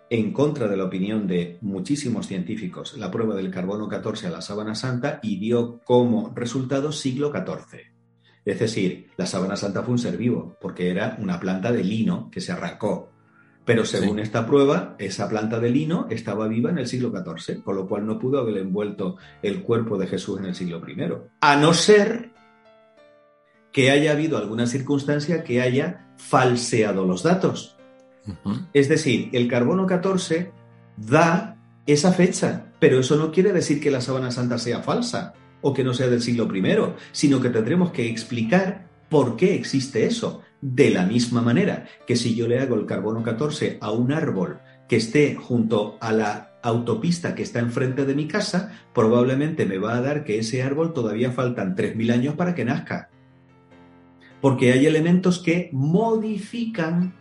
[0.10, 4.42] en contra de la opinión de muchísimos científicos la prueba del carbono 14 a la
[4.42, 7.80] sábana santa y dio como resultado siglo XIV.
[8.44, 12.30] Es decir, la sábana santa fue un ser vivo, porque era una planta de lino
[12.30, 13.13] que se arrancó
[13.66, 17.76] pero según esta prueba, esa planta de lino estaba viva en el siglo XIV, con
[17.76, 20.98] lo cual no pudo haber envuelto el cuerpo de Jesús en el siglo I.
[21.42, 22.32] A no ser
[23.72, 27.78] que haya habido alguna circunstancia que haya falseado los datos.
[28.74, 30.52] Es decir, el carbono 14
[30.98, 35.74] da esa fecha, pero eso no quiere decir que la sábana santa sea falsa o
[35.74, 36.64] que no sea del siglo I,
[37.12, 40.42] sino que tendremos que explicar por qué existe eso.
[40.66, 44.62] De la misma manera que si yo le hago el carbono 14 a un árbol
[44.88, 49.98] que esté junto a la autopista que está enfrente de mi casa, probablemente me va
[49.98, 53.10] a dar que ese árbol todavía faltan 3.000 años para que nazca.
[54.40, 57.14] Porque hay elementos que modifican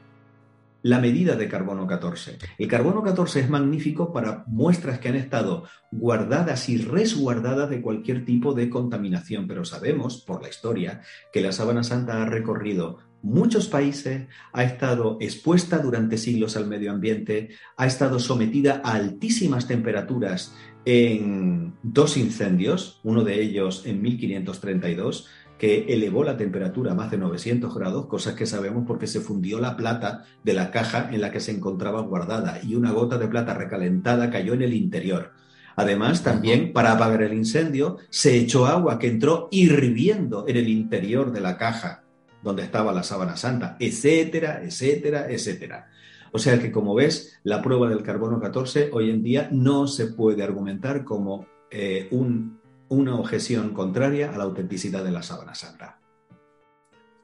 [0.82, 2.38] la medida de carbono 14.
[2.58, 8.24] El carbono 14 es magnífico para muestras que han estado guardadas y resguardadas de cualquier
[8.24, 11.00] tipo de contaminación, pero sabemos por la historia
[11.32, 16.90] que la sábana santa ha recorrido muchos países, ha estado expuesta durante siglos al medio
[16.90, 20.54] ambiente, ha estado sometida a altísimas temperaturas
[20.84, 27.18] en dos incendios, uno de ellos en 1532, que elevó la temperatura a más de
[27.18, 31.30] 900 grados, cosas que sabemos porque se fundió la plata de la caja en la
[31.30, 35.30] que se encontraba guardada y una gota de plata recalentada cayó en el interior.
[35.76, 41.32] Además, también para apagar el incendio se echó agua que entró hirviendo en el interior
[41.32, 42.01] de la caja
[42.42, 45.88] donde estaba la sábana santa, etcétera, etcétera, etcétera.
[46.32, 50.06] O sea que, como ves, la prueba del carbono 14 hoy en día no se
[50.06, 55.98] puede argumentar como eh, un, una objeción contraria a la autenticidad de la sábana santa.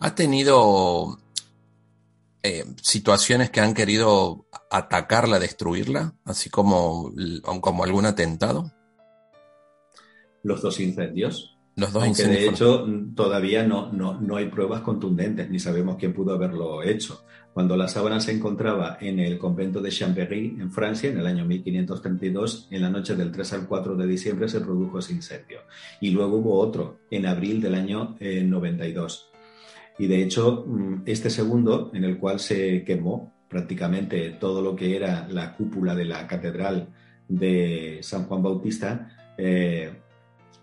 [0.01, 1.19] ¿Ha tenido
[2.43, 7.13] eh, situaciones que han querido atacarla, destruirla, así como,
[7.61, 8.73] como algún atentado?
[10.43, 11.58] Los dos incendios.
[11.79, 16.13] Los dos Aunque de hecho todavía no, no, no, hay pruebas contundentes, ni sabemos quién
[16.13, 17.25] pudo haberlo hecho.
[17.55, 21.45] Cuando la sábana se encontraba en el convento de Chambéry, en Francia, en el año
[21.45, 25.61] 1532, en la noche del 3 al 4 de diciembre se produjo ese incendio.
[26.01, 29.31] Y luego hubo otro, en abril del año 92.
[29.31, 29.39] Eh,
[30.01, 34.97] y de hecho, mm, este segundo, en el cual se quemó prácticamente todo lo que
[34.97, 36.89] era la cúpula de la catedral
[37.29, 39.93] de San Juan Bautista, eh,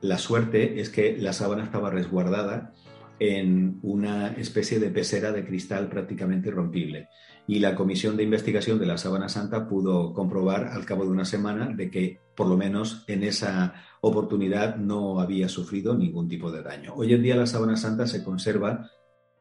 [0.07, 2.73] la suerte es que la sábana estaba resguardada
[3.19, 7.09] en una especie de pecera de cristal prácticamente irrompible.
[7.47, 11.25] Y la Comisión de Investigación de la Sábana Santa pudo comprobar al cabo de una
[11.25, 16.63] semana de que, por lo menos en esa oportunidad, no había sufrido ningún tipo de
[16.63, 16.93] daño.
[16.95, 18.89] Hoy en día la Sábana Santa se conserva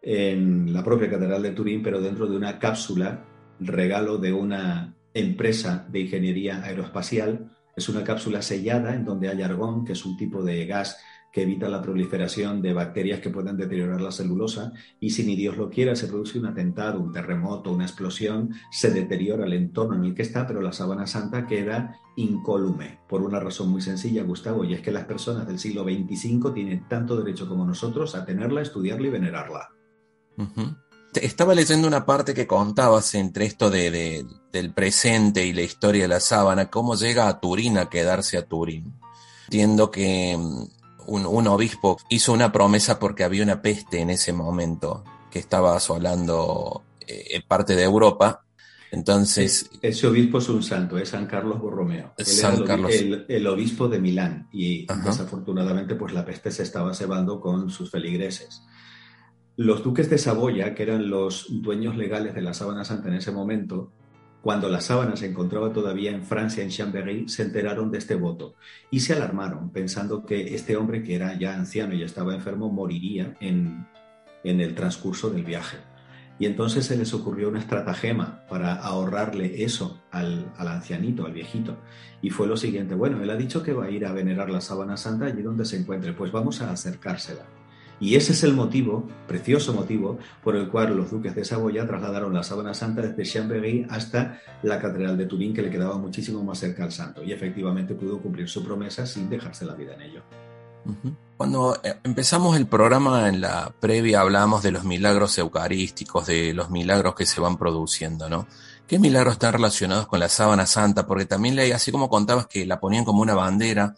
[0.02, 3.24] en la propia Catedral de Turín, pero dentro de una cápsula,
[3.58, 9.84] regalo de una empresa de ingeniería aeroespacial Es una cápsula sellada en donde hay argón,
[9.84, 10.98] que es un tipo de gas
[11.34, 15.56] que evita la proliferación de bacterias que puedan deteriorar la celulosa y si ni Dios
[15.56, 20.04] lo quiera se produce un atentado, un terremoto, una explosión, se deteriora el entorno en
[20.04, 24.64] el que está, pero la sábana santa queda incólume por una razón muy sencilla, Gustavo,
[24.64, 28.62] y es que las personas del siglo XXV tienen tanto derecho como nosotros a tenerla,
[28.62, 29.70] estudiarla y venerarla.
[31.22, 36.08] Estaba leyendo una parte que contabas entre esto de, del presente y la historia de
[36.08, 38.94] la sábana, cómo llega a Turín a quedarse a Turín.
[39.46, 40.36] Entiendo que
[41.06, 46.82] un, obispo hizo una promesa porque había una peste en ese momento que estaba asolando
[47.06, 48.44] eh, parte de Europa.
[48.90, 49.68] Entonces.
[49.82, 52.14] Ese obispo es un santo, es San Carlos Borromeo.
[52.18, 52.92] San el, Carlos.
[52.92, 54.48] El, obispo de Milán.
[54.52, 58.62] Y desafortunadamente, pues la peste se estaba cebando con sus feligreses.
[59.56, 63.30] Los duques de Saboya, que eran los dueños legales de la sábana santa en ese
[63.30, 63.92] momento,
[64.44, 68.56] cuando la sábana se encontraba todavía en Francia, en Chambéry, se enteraron de este voto
[68.90, 73.36] y se alarmaron, pensando que este hombre, que era ya anciano y estaba enfermo, moriría
[73.40, 73.86] en,
[74.42, 75.76] el transcurso del viaje.
[76.40, 81.78] Y entonces se les ocurrió una estratagema para ahorrarle eso al, al, ancianito, al viejito.
[82.20, 84.60] Y fue lo siguiente, bueno, él ha dicho que va a ir a venerar la
[84.60, 87.46] sábana santa allí donde se encuentre, pues vamos a acercársela.
[88.00, 92.34] Y ese es el motivo, precioso motivo, por el cual los duques de Saboya trasladaron
[92.34, 96.58] la sábana santa desde Chambéry hasta la Catedral de Turín, que le quedaba muchísimo más
[96.58, 97.22] cerca al santo.
[97.22, 100.22] Y efectivamente pudo cumplir su promesa sin dejarse la vida en ello.
[101.36, 106.70] Cuando eh, empezamos el programa en la previa hablamos de los milagros eucarísticos, de los
[106.70, 108.46] milagros que se van produciendo, ¿no?
[108.86, 111.06] ¿Qué milagros están relacionados con la sábana santa?
[111.06, 113.96] Porque también leí, así como contabas que la ponían como una bandera,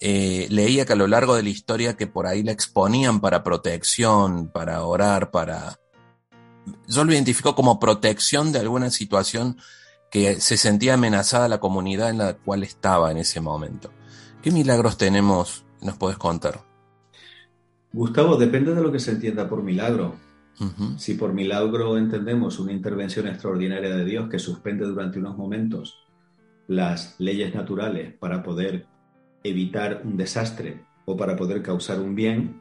[0.00, 3.42] eh, leía que a lo largo de la historia que por ahí la exponían para
[3.42, 5.78] protección, para orar, para...
[6.88, 9.56] Yo lo identifico como protección de alguna situación
[10.10, 13.90] que se sentía amenazada la comunidad en la cual estaba en ese momento.
[14.42, 15.64] ¿Qué milagros tenemos?
[15.80, 16.64] ¿Nos puedes contar?
[17.92, 20.14] Gustavo, depende de lo que se entienda por milagro.
[20.96, 25.98] Si por milagro entendemos una intervención extraordinaria de Dios que suspende durante unos momentos
[26.66, 28.86] las leyes naturales para poder
[29.48, 32.60] evitar un desastre o para poder causar un bien,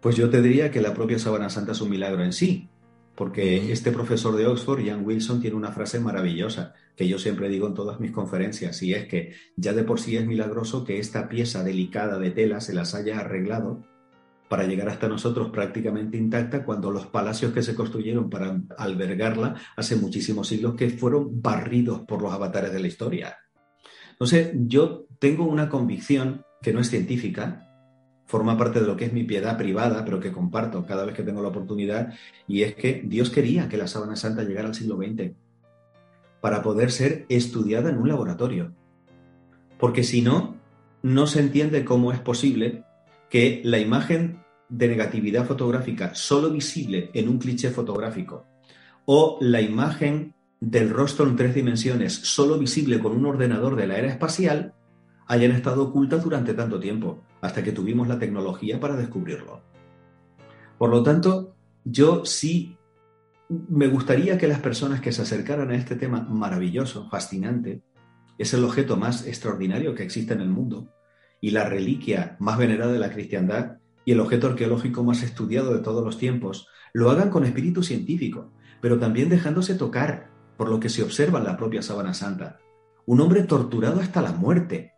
[0.00, 2.68] pues yo te diría que la propia sábana santa es un milagro en sí,
[3.14, 7.66] porque este profesor de Oxford, Ian Wilson, tiene una frase maravillosa que yo siempre digo
[7.66, 11.28] en todas mis conferencias, y es que ya de por sí es milagroso que esta
[11.28, 13.84] pieza delicada de tela se las haya arreglado
[14.48, 19.96] para llegar hasta nosotros prácticamente intacta cuando los palacios que se construyeron para albergarla hace
[19.96, 23.38] muchísimos siglos que fueron barridos por los avatares de la historia.
[24.14, 27.68] Entonces, yo tengo una convicción que no es científica,
[28.26, 31.22] forma parte de lo que es mi piedad privada, pero que comparto cada vez que
[31.22, 32.14] tengo la oportunidad,
[32.46, 35.32] y es que Dios quería que la sábana santa llegara al siglo XX
[36.40, 38.72] para poder ser estudiada en un laboratorio.
[39.78, 40.56] Porque si no,
[41.02, 42.84] no se entiende cómo es posible
[43.30, 48.46] que la imagen de negatividad fotográfica solo visible en un cliché fotográfico
[49.06, 50.34] o la imagen
[50.70, 54.74] del rostro en tres dimensiones, solo visible con un ordenador de la era espacial,
[55.26, 59.60] hayan estado ocultas durante tanto tiempo, hasta que tuvimos la tecnología para descubrirlo.
[60.78, 61.54] Por lo tanto,
[61.84, 62.76] yo sí
[63.48, 67.82] me gustaría que las personas que se acercaran a este tema maravilloso, fascinante,
[68.38, 70.88] es el objeto más extraordinario que existe en el mundo
[71.42, 75.80] y la reliquia más venerada de la cristiandad y el objeto arqueológico más estudiado de
[75.80, 78.50] todos los tiempos, lo hagan con espíritu científico,
[78.80, 82.58] pero también dejándose tocar por lo que se observa en la propia sábana santa.
[83.06, 84.92] Un hombre torturado hasta la muerte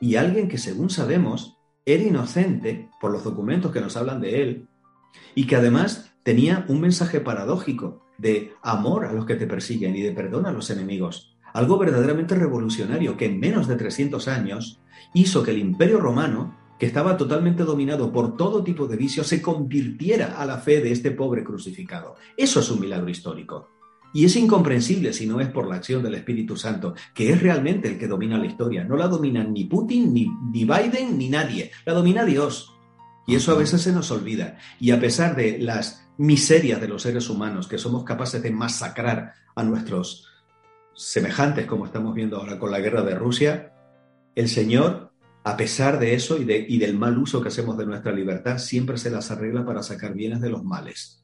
[0.00, 4.68] y alguien que, según sabemos, era inocente por los documentos que nos hablan de él
[5.34, 10.02] y que además tenía un mensaje paradójico de amor a los que te persiguen y
[10.02, 11.36] de perdón a los enemigos.
[11.52, 14.80] Algo verdaderamente revolucionario que en menos de 300 años
[15.12, 19.40] hizo que el imperio romano, que estaba totalmente dominado por todo tipo de vicios, se
[19.40, 22.16] convirtiera a la fe de este pobre crucificado.
[22.36, 23.73] Eso es un milagro histórico.
[24.14, 27.88] Y es incomprensible si no es por la acción del Espíritu Santo, que es realmente
[27.88, 28.84] el que domina la historia.
[28.84, 31.72] No la dominan ni Putin, ni, Biden, ni nadie.
[31.84, 32.72] La domina Dios.
[33.26, 34.56] Y eso a veces se nos olvida.
[34.78, 39.34] Y a pesar de las miserias de los seres humanos, que somos capaces de masacrar
[39.56, 40.28] a nuestros
[40.94, 43.72] semejantes, como estamos viendo ahora con la guerra de Rusia,
[44.36, 45.10] el Señor,
[45.42, 48.58] a pesar de eso y, de, y del mal uso que hacemos de nuestra libertad,
[48.58, 51.23] siempre se las arregla para sacar bienes de los males.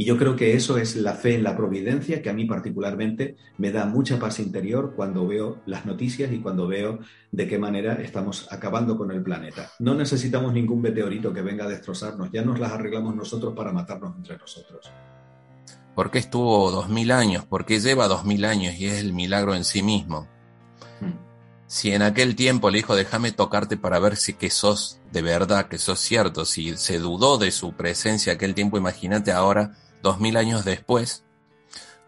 [0.00, 3.36] Y yo creo que eso es la fe en la providencia que a mí particularmente
[3.58, 8.00] me da mucha paz interior cuando veo las noticias y cuando veo de qué manera
[8.00, 9.70] estamos acabando con el planeta.
[9.78, 14.16] No necesitamos ningún meteorito que venga a destrozarnos, ya nos las arreglamos nosotros para matarnos
[14.16, 14.90] entre nosotros.
[15.94, 17.44] ¿Por qué estuvo dos mil años?
[17.44, 20.26] ¿Por qué lleva dos mil años y es el milagro en sí mismo?
[21.02, 21.12] Hmm.
[21.66, 25.68] si en aquel tiempo le dijo déjame tocarte para ver si que sos de verdad,
[25.68, 30.36] que sos cierto, si se dudó de su presencia aquel tiempo, imagínate ahora, dos mil
[30.36, 31.24] años después,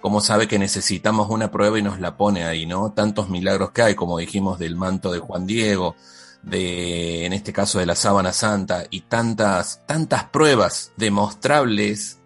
[0.00, 2.92] cómo sabe que necesitamos una prueba y nos la pone ahí, ¿no?
[2.92, 5.94] Tantos milagros que hay, como dijimos, del manto de Juan Diego,
[6.42, 12.18] de, en este caso, de la sábana santa, y tantas, tantas pruebas demostrables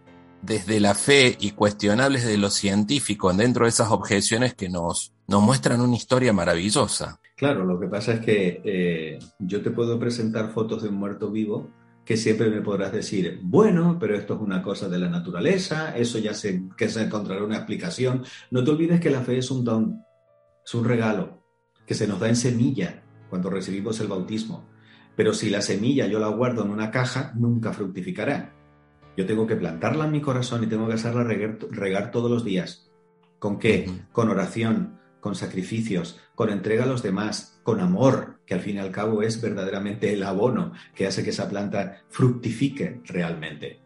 [0.43, 5.43] desde la fe y cuestionables de lo científico dentro de esas objeciones que nos, nos
[5.43, 7.21] muestran una historia maravillosa.
[7.37, 11.31] Claro, lo que pasa es que eh, yo te puedo presentar fotos de un muerto
[11.31, 11.69] vivo
[12.07, 16.21] que siempre me podrás decir, bueno, pero esto es una cosa de la naturaleza, eso
[16.21, 18.25] ya se, que se encontrará una explicación.
[18.53, 20.01] No te olvides que la fe es un don,
[20.65, 21.43] es un regalo
[21.85, 24.69] que se nos da en semilla cuando recibimos el bautismo.
[25.17, 28.55] Pero si la semilla yo la guardo en una caja, nunca fructificará.
[29.17, 32.89] Yo tengo que plantarla en mi corazón y tengo que hacerla regar, todos los días.
[33.41, 33.91] ¿Con qué?
[34.13, 38.79] Con oración, con sacrificios, con entrega a los demás, con amor, que al fin y
[38.79, 43.81] al cabo es verdaderamente el abono que hace que esa planta fructifique realmente.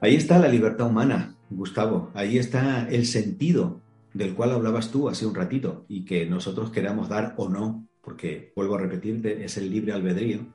[0.00, 2.10] Ahí está la libertad humana, Gustavo.
[2.14, 3.80] Ahí está el sentido
[4.14, 8.52] del cual hablabas tú hace un ratito y que nosotros queramos dar o no, porque
[8.54, 10.46] vuelvo a repetirte, es el libre albedrío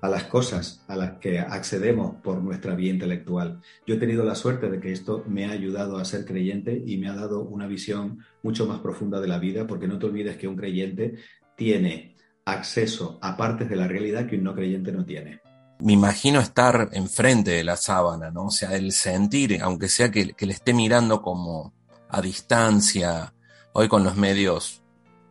[0.00, 3.60] a las cosas a las que accedemos por nuestra vía intelectual.
[3.86, 6.98] Yo he tenido la suerte de que esto me ha ayudado a ser creyente y
[6.98, 10.36] me ha dado una visión mucho más profunda de la vida, porque no te olvides
[10.36, 11.16] que un creyente
[11.56, 15.40] tiene acceso a partes de la realidad que un no creyente no tiene.
[15.80, 18.46] Me imagino estar enfrente de la sábana, ¿no?
[18.46, 21.72] O sea, el sentir, aunque sea que, que le esté mirando como
[22.08, 23.34] a distancia,
[23.72, 24.83] hoy con los medios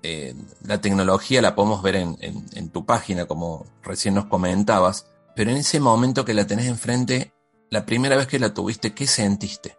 [0.04, 0.36] eh,
[0.68, 5.80] la tecnología la podemos ver en, tu página, como recién nos comentabas, pero en ese
[5.80, 7.32] momento que la tenés enfrente,
[7.70, 9.78] la primera vez que la tuviste, ¿qué sentiste?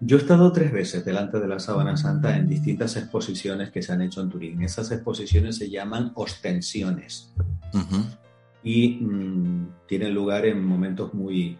[0.00, 3.92] Yo he estado tres veces delante de la Sábana Santa en distintas exposiciones que se
[3.92, 4.62] han hecho en Turín.
[4.62, 7.34] Esas exposiciones se llaman ostensiones
[8.62, 11.58] y mm, tienen lugar en momentos muy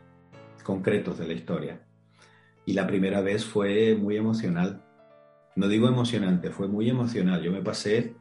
[0.62, 1.82] concretos de la historia.
[2.66, 4.84] Y la primera vez fue muy emocional
[5.56, 7.42] no digo emocionante, fue muy emocional.
[7.42, 8.16] Yo me pasé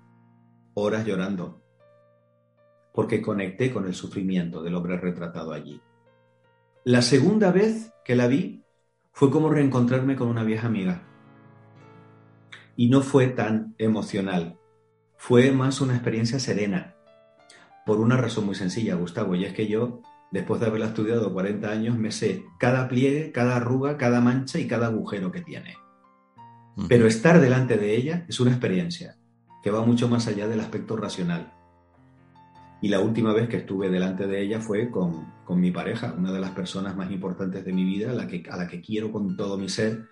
[0.74, 1.62] horas llorando
[2.94, 5.82] porque conecté con el sufrimiento del hombre retratado allí.
[6.84, 8.64] La segunda vez que la vi
[9.14, 11.04] fue como reencontrarme con una vieja amiga.
[12.76, 14.58] Y no fue tan emocional,
[15.16, 16.96] fue más una experiencia serena,
[17.86, 20.02] por una razón muy sencilla, Gustavo, y es que yo,
[20.32, 24.68] después de haberla estudiado 40 años, me sé cada pliegue, cada arruga, cada mancha y
[24.68, 25.76] cada agujero que tiene.
[26.88, 29.17] Pero estar delante de ella es una experiencia
[29.61, 31.53] que va mucho más allá del aspecto racional.
[32.82, 36.39] Y la última vez que estuve delante de ella fue con, mi pareja, una de
[36.39, 39.57] las personas más importantes de mi vida, la que, a la que quiero con todo
[39.57, 40.07] mi ser,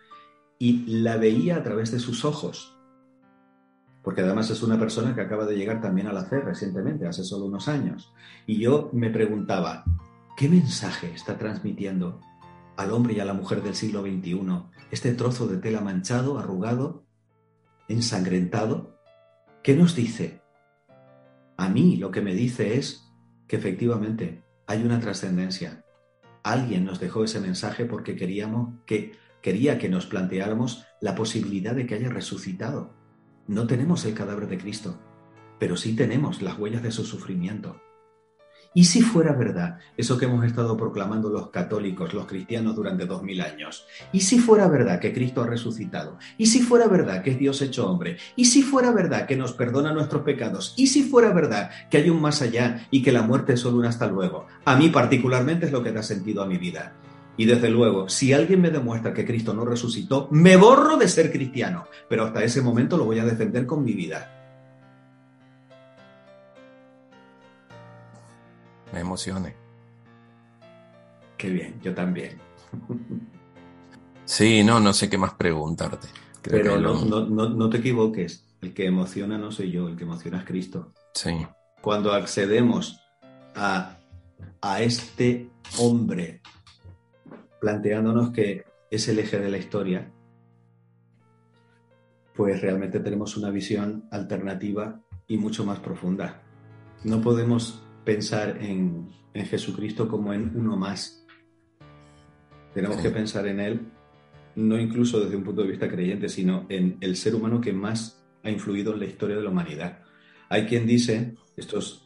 [0.59, 2.77] y la veía a través de sus ojos.
[4.03, 7.23] Porque además es una persona que acaba de llegar también a la fe recientemente, hace
[7.23, 8.13] solo unos años.
[8.45, 9.83] Y yo me preguntaba,
[10.37, 12.21] ¿qué mensaje está transmitiendo
[12.77, 14.39] al hombre y a la mujer del siglo XXI
[14.91, 17.05] este trozo de tela manchado, arrugado,
[17.87, 18.99] ensangrentado?
[19.63, 20.41] ¿Qué nos dice?
[21.57, 23.11] A mí lo que me dice es
[23.47, 25.83] que efectivamente hay una trascendencia.
[26.43, 31.85] Alguien nos dejó ese mensaje porque queríamos que quería que nos planteáramos la posibilidad de
[31.85, 32.93] que haya resucitado.
[33.47, 34.99] No tenemos el cadáver de Cristo,
[35.59, 37.81] pero sí tenemos las huellas de su sufrimiento.
[38.71, 43.23] ¿Y si fuera verdad eso que hemos estado proclamando los católicos, los cristianos durante dos
[43.23, 43.87] mil años?
[44.11, 46.19] ¿Y si fuera verdad que Cristo ha resucitado?
[46.37, 48.17] ¿Y si fuera verdad que es Dios hecho hombre?
[48.35, 50.75] ¿Y si fuera verdad que nos perdona nuestros pecados?
[50.77, 53.77] ¿Y si fuera verdad que hay un más allá y que la muerte es solo
[53.77, 54.45] un hasta luego?
[54.65, 56.93] A mí particularmente es lo que da sentido a mi vida.
[57.37, 61.31] Y desde luego, si alguien me demuestra que Cristo no resucitó, me borro de ser
[61.31, 64.38] cristiano, pero hasta ese momento lo voy a defender con mi vida.
[68.93, 69.55] Me emocione.
[71.37, 72.37] Qué bien, yo también.
[74.25, 76.07] Sí, no, no sé qué más preguntarte.
[76.41, 80.93] Pero no, te equivoques, el que emociona no soy yo, el que emociona es Cristo.
[81.13, 81.47] Sí.
[81.81, 83.01] Cuando accedemos
[83.55, 83.97] a,
[84.61, 86.41] a este hombre
[87.59, 90.11] planteándonos que es el eje de la historia,
[92.35, 96.41] pues realmente tenemos una visión alternativa y mucho más profunda.
[97.03, 101.23] No podemos pensar en, Jesucristo como en uno más.
[102.73, 103.81] Tenemos que pensar en Él,
[104.55, 108.25] no incluso desde un punto de vista creyente, sino en el ser humano que más
[108.43, 109.99] ha influido en la historia de la humanidad.
[110.49, 112.01] Hay quien dice, esto es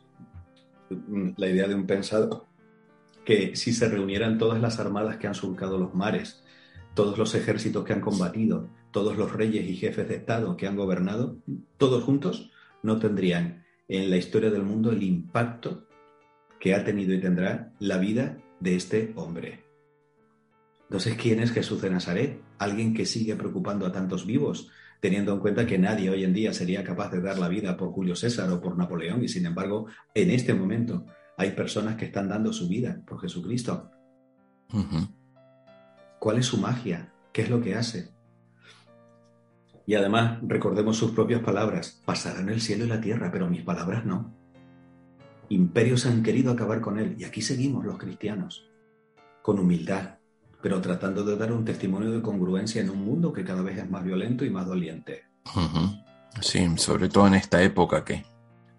[1.38, 2.46] la idea de un pensador,
[3.24, 6.44] que si se reunieran todas las armadas que han surcado los mares,
[6.94, 10.76] todos los ejércitos que han combatido, todos los reyes y jefes de Estado que han
[10.76, 11.38] gobernado,
[11.78, 12.52] todos juntos,
[12.84, 15.88] no tendrían en la historia del mundo el impacto
[16.64, 19.66] que ha tenido y tendrá la vida de este hombre.
[20.84, 22.42] Entonces, ¿quién es Jesús de Nazaret?
[22.58, 26.54] Alguien que sigue preocupando a tantos vivos, teniendo en cuenta que nadie hoy en día
[26.54, 29.88] sería capaz de dar la vida por Julio César o por Napoleón, y sin embargo,
[30.14, 31.06] en este momento
[31.36, 33.92] hay personas que están dando su vida por Jesucristo.
[36.18, 37.12] ¿Cuál es su magia?
[37.34, 38.14] ¿Qué es lo que hace?
[39.86, 44.06] Y además, recordemos sus propias palabras, pasarán el cielo y la tierra, pero mis palabras
[44.06, 44.43] no.
[45.50, 48.70] Imperios han querido acabar con él y aquí seguimos los cristianos,
[49.42, 50.18] con humildad,
[50.62, 53.90] pero tratando de dar un testimonio de congruencia en un mundo que cada vez es
[53.90, 55.24] más violento y más doliente.
[56.42, 58.26] Sí, sobre todo en esta época que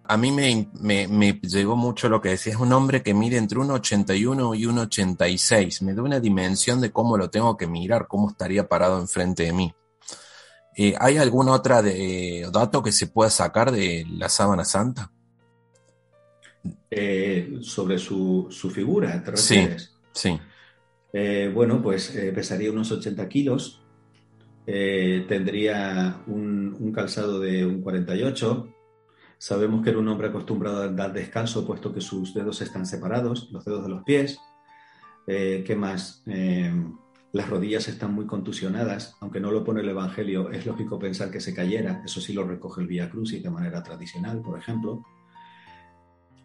[0.07, 0.69] a mí me,
[1.09, 4.65] me, llegó mucho lo que decía, es un hombre que mide entre un 81 y
[4.65, 8.99] un 86, me da una dimensión de cómo lo tengo que mirar, cómo estaría parado
[8.99, 9.73] enfrente de mí.
[10.77, 11.81] Eh, ¿Hay algún otro
[12.51, 15.11] dato que se pueda sacar de la sábana santa?
[16.89, 19.93] Eh, sobre su, figura, ¿te refieres?
[20.11, 20.39] Sí, sí.
[21.13, 23.81] Eh, bueno, pues pesaría unos 80 kilos,
[24.65, 28.75] tendría un, un, calzado de un 48,
[29.37, 33.49] Sabemos que era un hombre acostumbrado a andar descalzo, puesto que sus dedos están separados,
[33.51, 34.39] los dedos de los pies.
[35.27, 36.23] Eh, ¿Qué más?
[36.25, 36.73] Eh,
[37.33, 41.41] las rodillas están muy contusionadas, aunque no lo pone el Evangelio, es lógico pensar que
[41.41, 45.03] se cayera, eso sí lo recoge el Vía Crucis de manera tradicional, por ejemplo.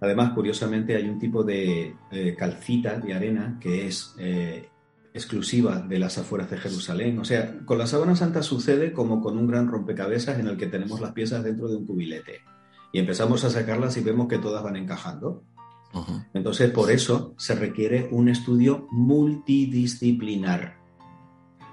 [0.01, 4.15] Además, curiosamente, hay un tipo de eh, calcita de arena que es
[5.13, 7.19] exclusiva de las afueras de Jerusalén.
[7.19, 10.67] O sea, con la sábana santa sucede como con un gran rompecabezas en el que
[10.67, 12.41] tenemos las piezas dentro de un cubilete
[12.93, 15.45] y empezamos a sacarlas y vemos que todas van encajando.
[16.35, 20.79] Entonces, por eso se requiere un estudio multidisciplinar.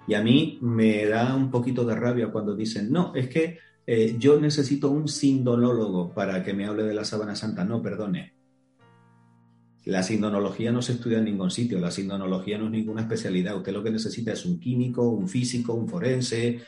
[0.07, 4.15] Y a mí me da un poquito de rabia cuando dicen, no, es que eh,
[4.19, 7.63] yo necesito un sindonólogo para que me hable de la sábana santa.
[7.63, 8.35] No, perdone.
[9.85, 13.55] La sindonología no se estudia en ningún sitio, la sindonología no es ninguna especialidad.
[13.55, 16.59] Usted lo que necesita es un químico, un físico, un forense.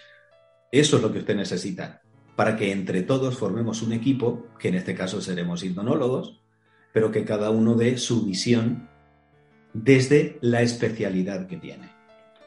[0.72, 2.02] Eso es lo que usted necesita
[2.40, 6.40] para que entre todos formemos un equipo, que en este caso seremos hipnólogos,
[6.94, 8.88] pero que cada uno dé su visión
[9.74, 11.92] desde la especialidad que tiene.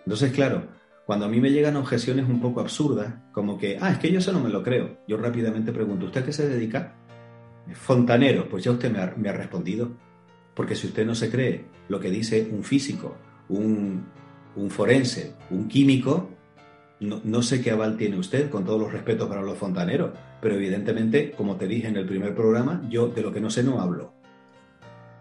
[0.06, 0.66] Entonces, claro,
[1.12, 4.20] cuando a mí me llegan objeciones un poco absurdas, como que, ah, es que yo
[4.20, 6.94] eso no me lo creo, yo rápidamente pregunto, ¿usted a qué se dedica?
[7.74, 9.92] Fontanero, pues ya usted me ha, respondido.
[10.54, 13.14] Porque si usted no se cree lo que dice un físico,
[13.50, 14.06] un,
[14.56, 16.30] un forense, un químico,
[17.00, 21.32] no, sé qué aval tiene usted, con todos los respetos para los fontaneros, pero evidentemente,
[21.32, 24.14] como te dije en el primer programa, yo de lo que no sé no hablo.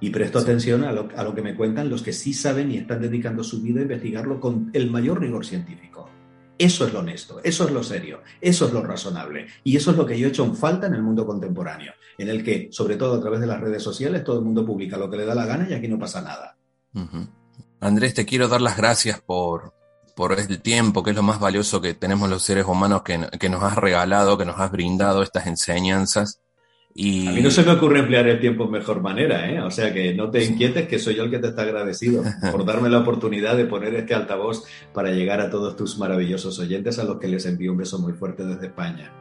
[0.01, 2.77] Y presto atención a lo, a lo, que me cuentan los que sí saben y
[2.77, 6.09] están dedicando su vida a investigarlo con el mayor rigor científico.
[6.57, 9.47] Eso es lo honesto, eso es lo serio, eso es lo razonable.
[9.63, 12.29] Y eso es lo que yo he hecho en falta en el mundo contemporáneo, en
[12.29, 15.09] el que, sobre todo a través de las redes sociales, todo el mundo publica lo
[15.09, 16.57] que le da la gana y aquí no pasa nada.
[17.79, 19.73] Andrés, te quiero dar las gracias por,
[20.15, 23.17] por el tiempo, que es lo más valioso que tenemos los seres humanos, que,
[23.49, 26.40] nos has regalado, que nos has brindado estas enseñanzas.
[26.93, 27.27] Y...
[27.27, 29.61] A mí no se me ocurre emplear el tiempo en mejor manera, ¿eh?
[29.61, 32.65] O sea que no te inquietes, que soy yo el que te está agradecido por
[32.65, 37.03] darme la oportunidad de poner este altavoz para llegar a todos tus maravillosos oyentes, a
[37.03, 39.11] los que les envío un beso muy fuerte desde España.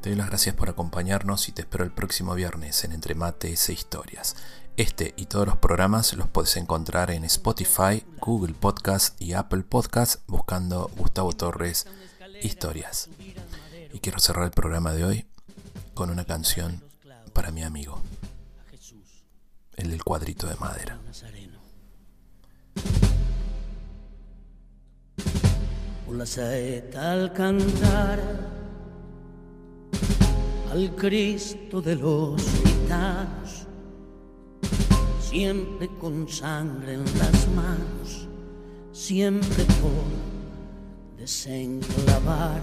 [0.00, 3.68] Te doy las gracias por acompañarnos y te espero el próximo viernes en Entre Mates
[3.68, 4.34] e Historias.
[4.78, 10.22] Este y todos los programas los puedes encontrar en Spotify, Google Podcast y Apple Podcast
[10.26, 11.86] buscando Gustavo Torres
[12.40, 13.10] Historias.
[13.92, 15.26] Y quiero cerrar el programa de hoy
[15.94, 16.82] con una canción
[17.32, 18.02] para mi amigo,
[19.76, 20.98] el cuadrito de madera.
[26.10, 28.20] la saeta al cantar
[30.70, 33.60] al Cristo de los gitanos
[35.30, 38.28] siempre con sangre en las manos,
[38.90, 42.60] siempre por desenclavar.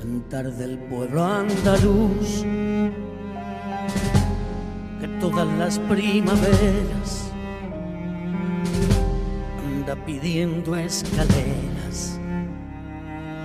[0.00, 2.44] Cantar del pueblo andaluz,
[5.00, 7.30] que todas las primaveras
[9.66, 12.18] anda pidiendo escaleras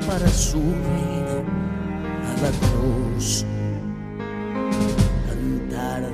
[0.08, 1.43] para subir
[2.24, 3.45] a la cruz.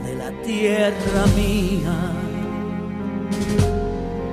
[0.04, 1.96] De la tierra mía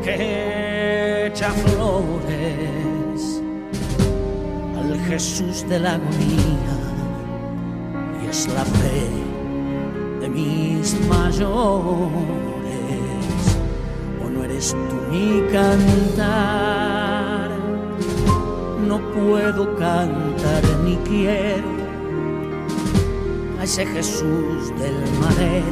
[0.03, 2.95] que echa flores
[4.99, 6.76] Jesús de la agonía
[8.22, 9.09] y es la fe
[10.20, 12.11] de mis mayores.
[14.24, 17.51] O no eres tú mi cantar,
[18.86, 21.68] no puedo cantar ni quiero
[23.59, 25.66] a ese Jesús del madero,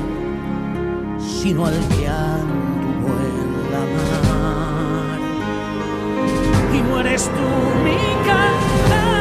[1.18, 3.80] sino al que anduvo en la
[4.28, 5.20] mar.
[6.72, 7.48] y no eres tú
[7.84, 7.96] mi
[8.26, 9.13] cantar.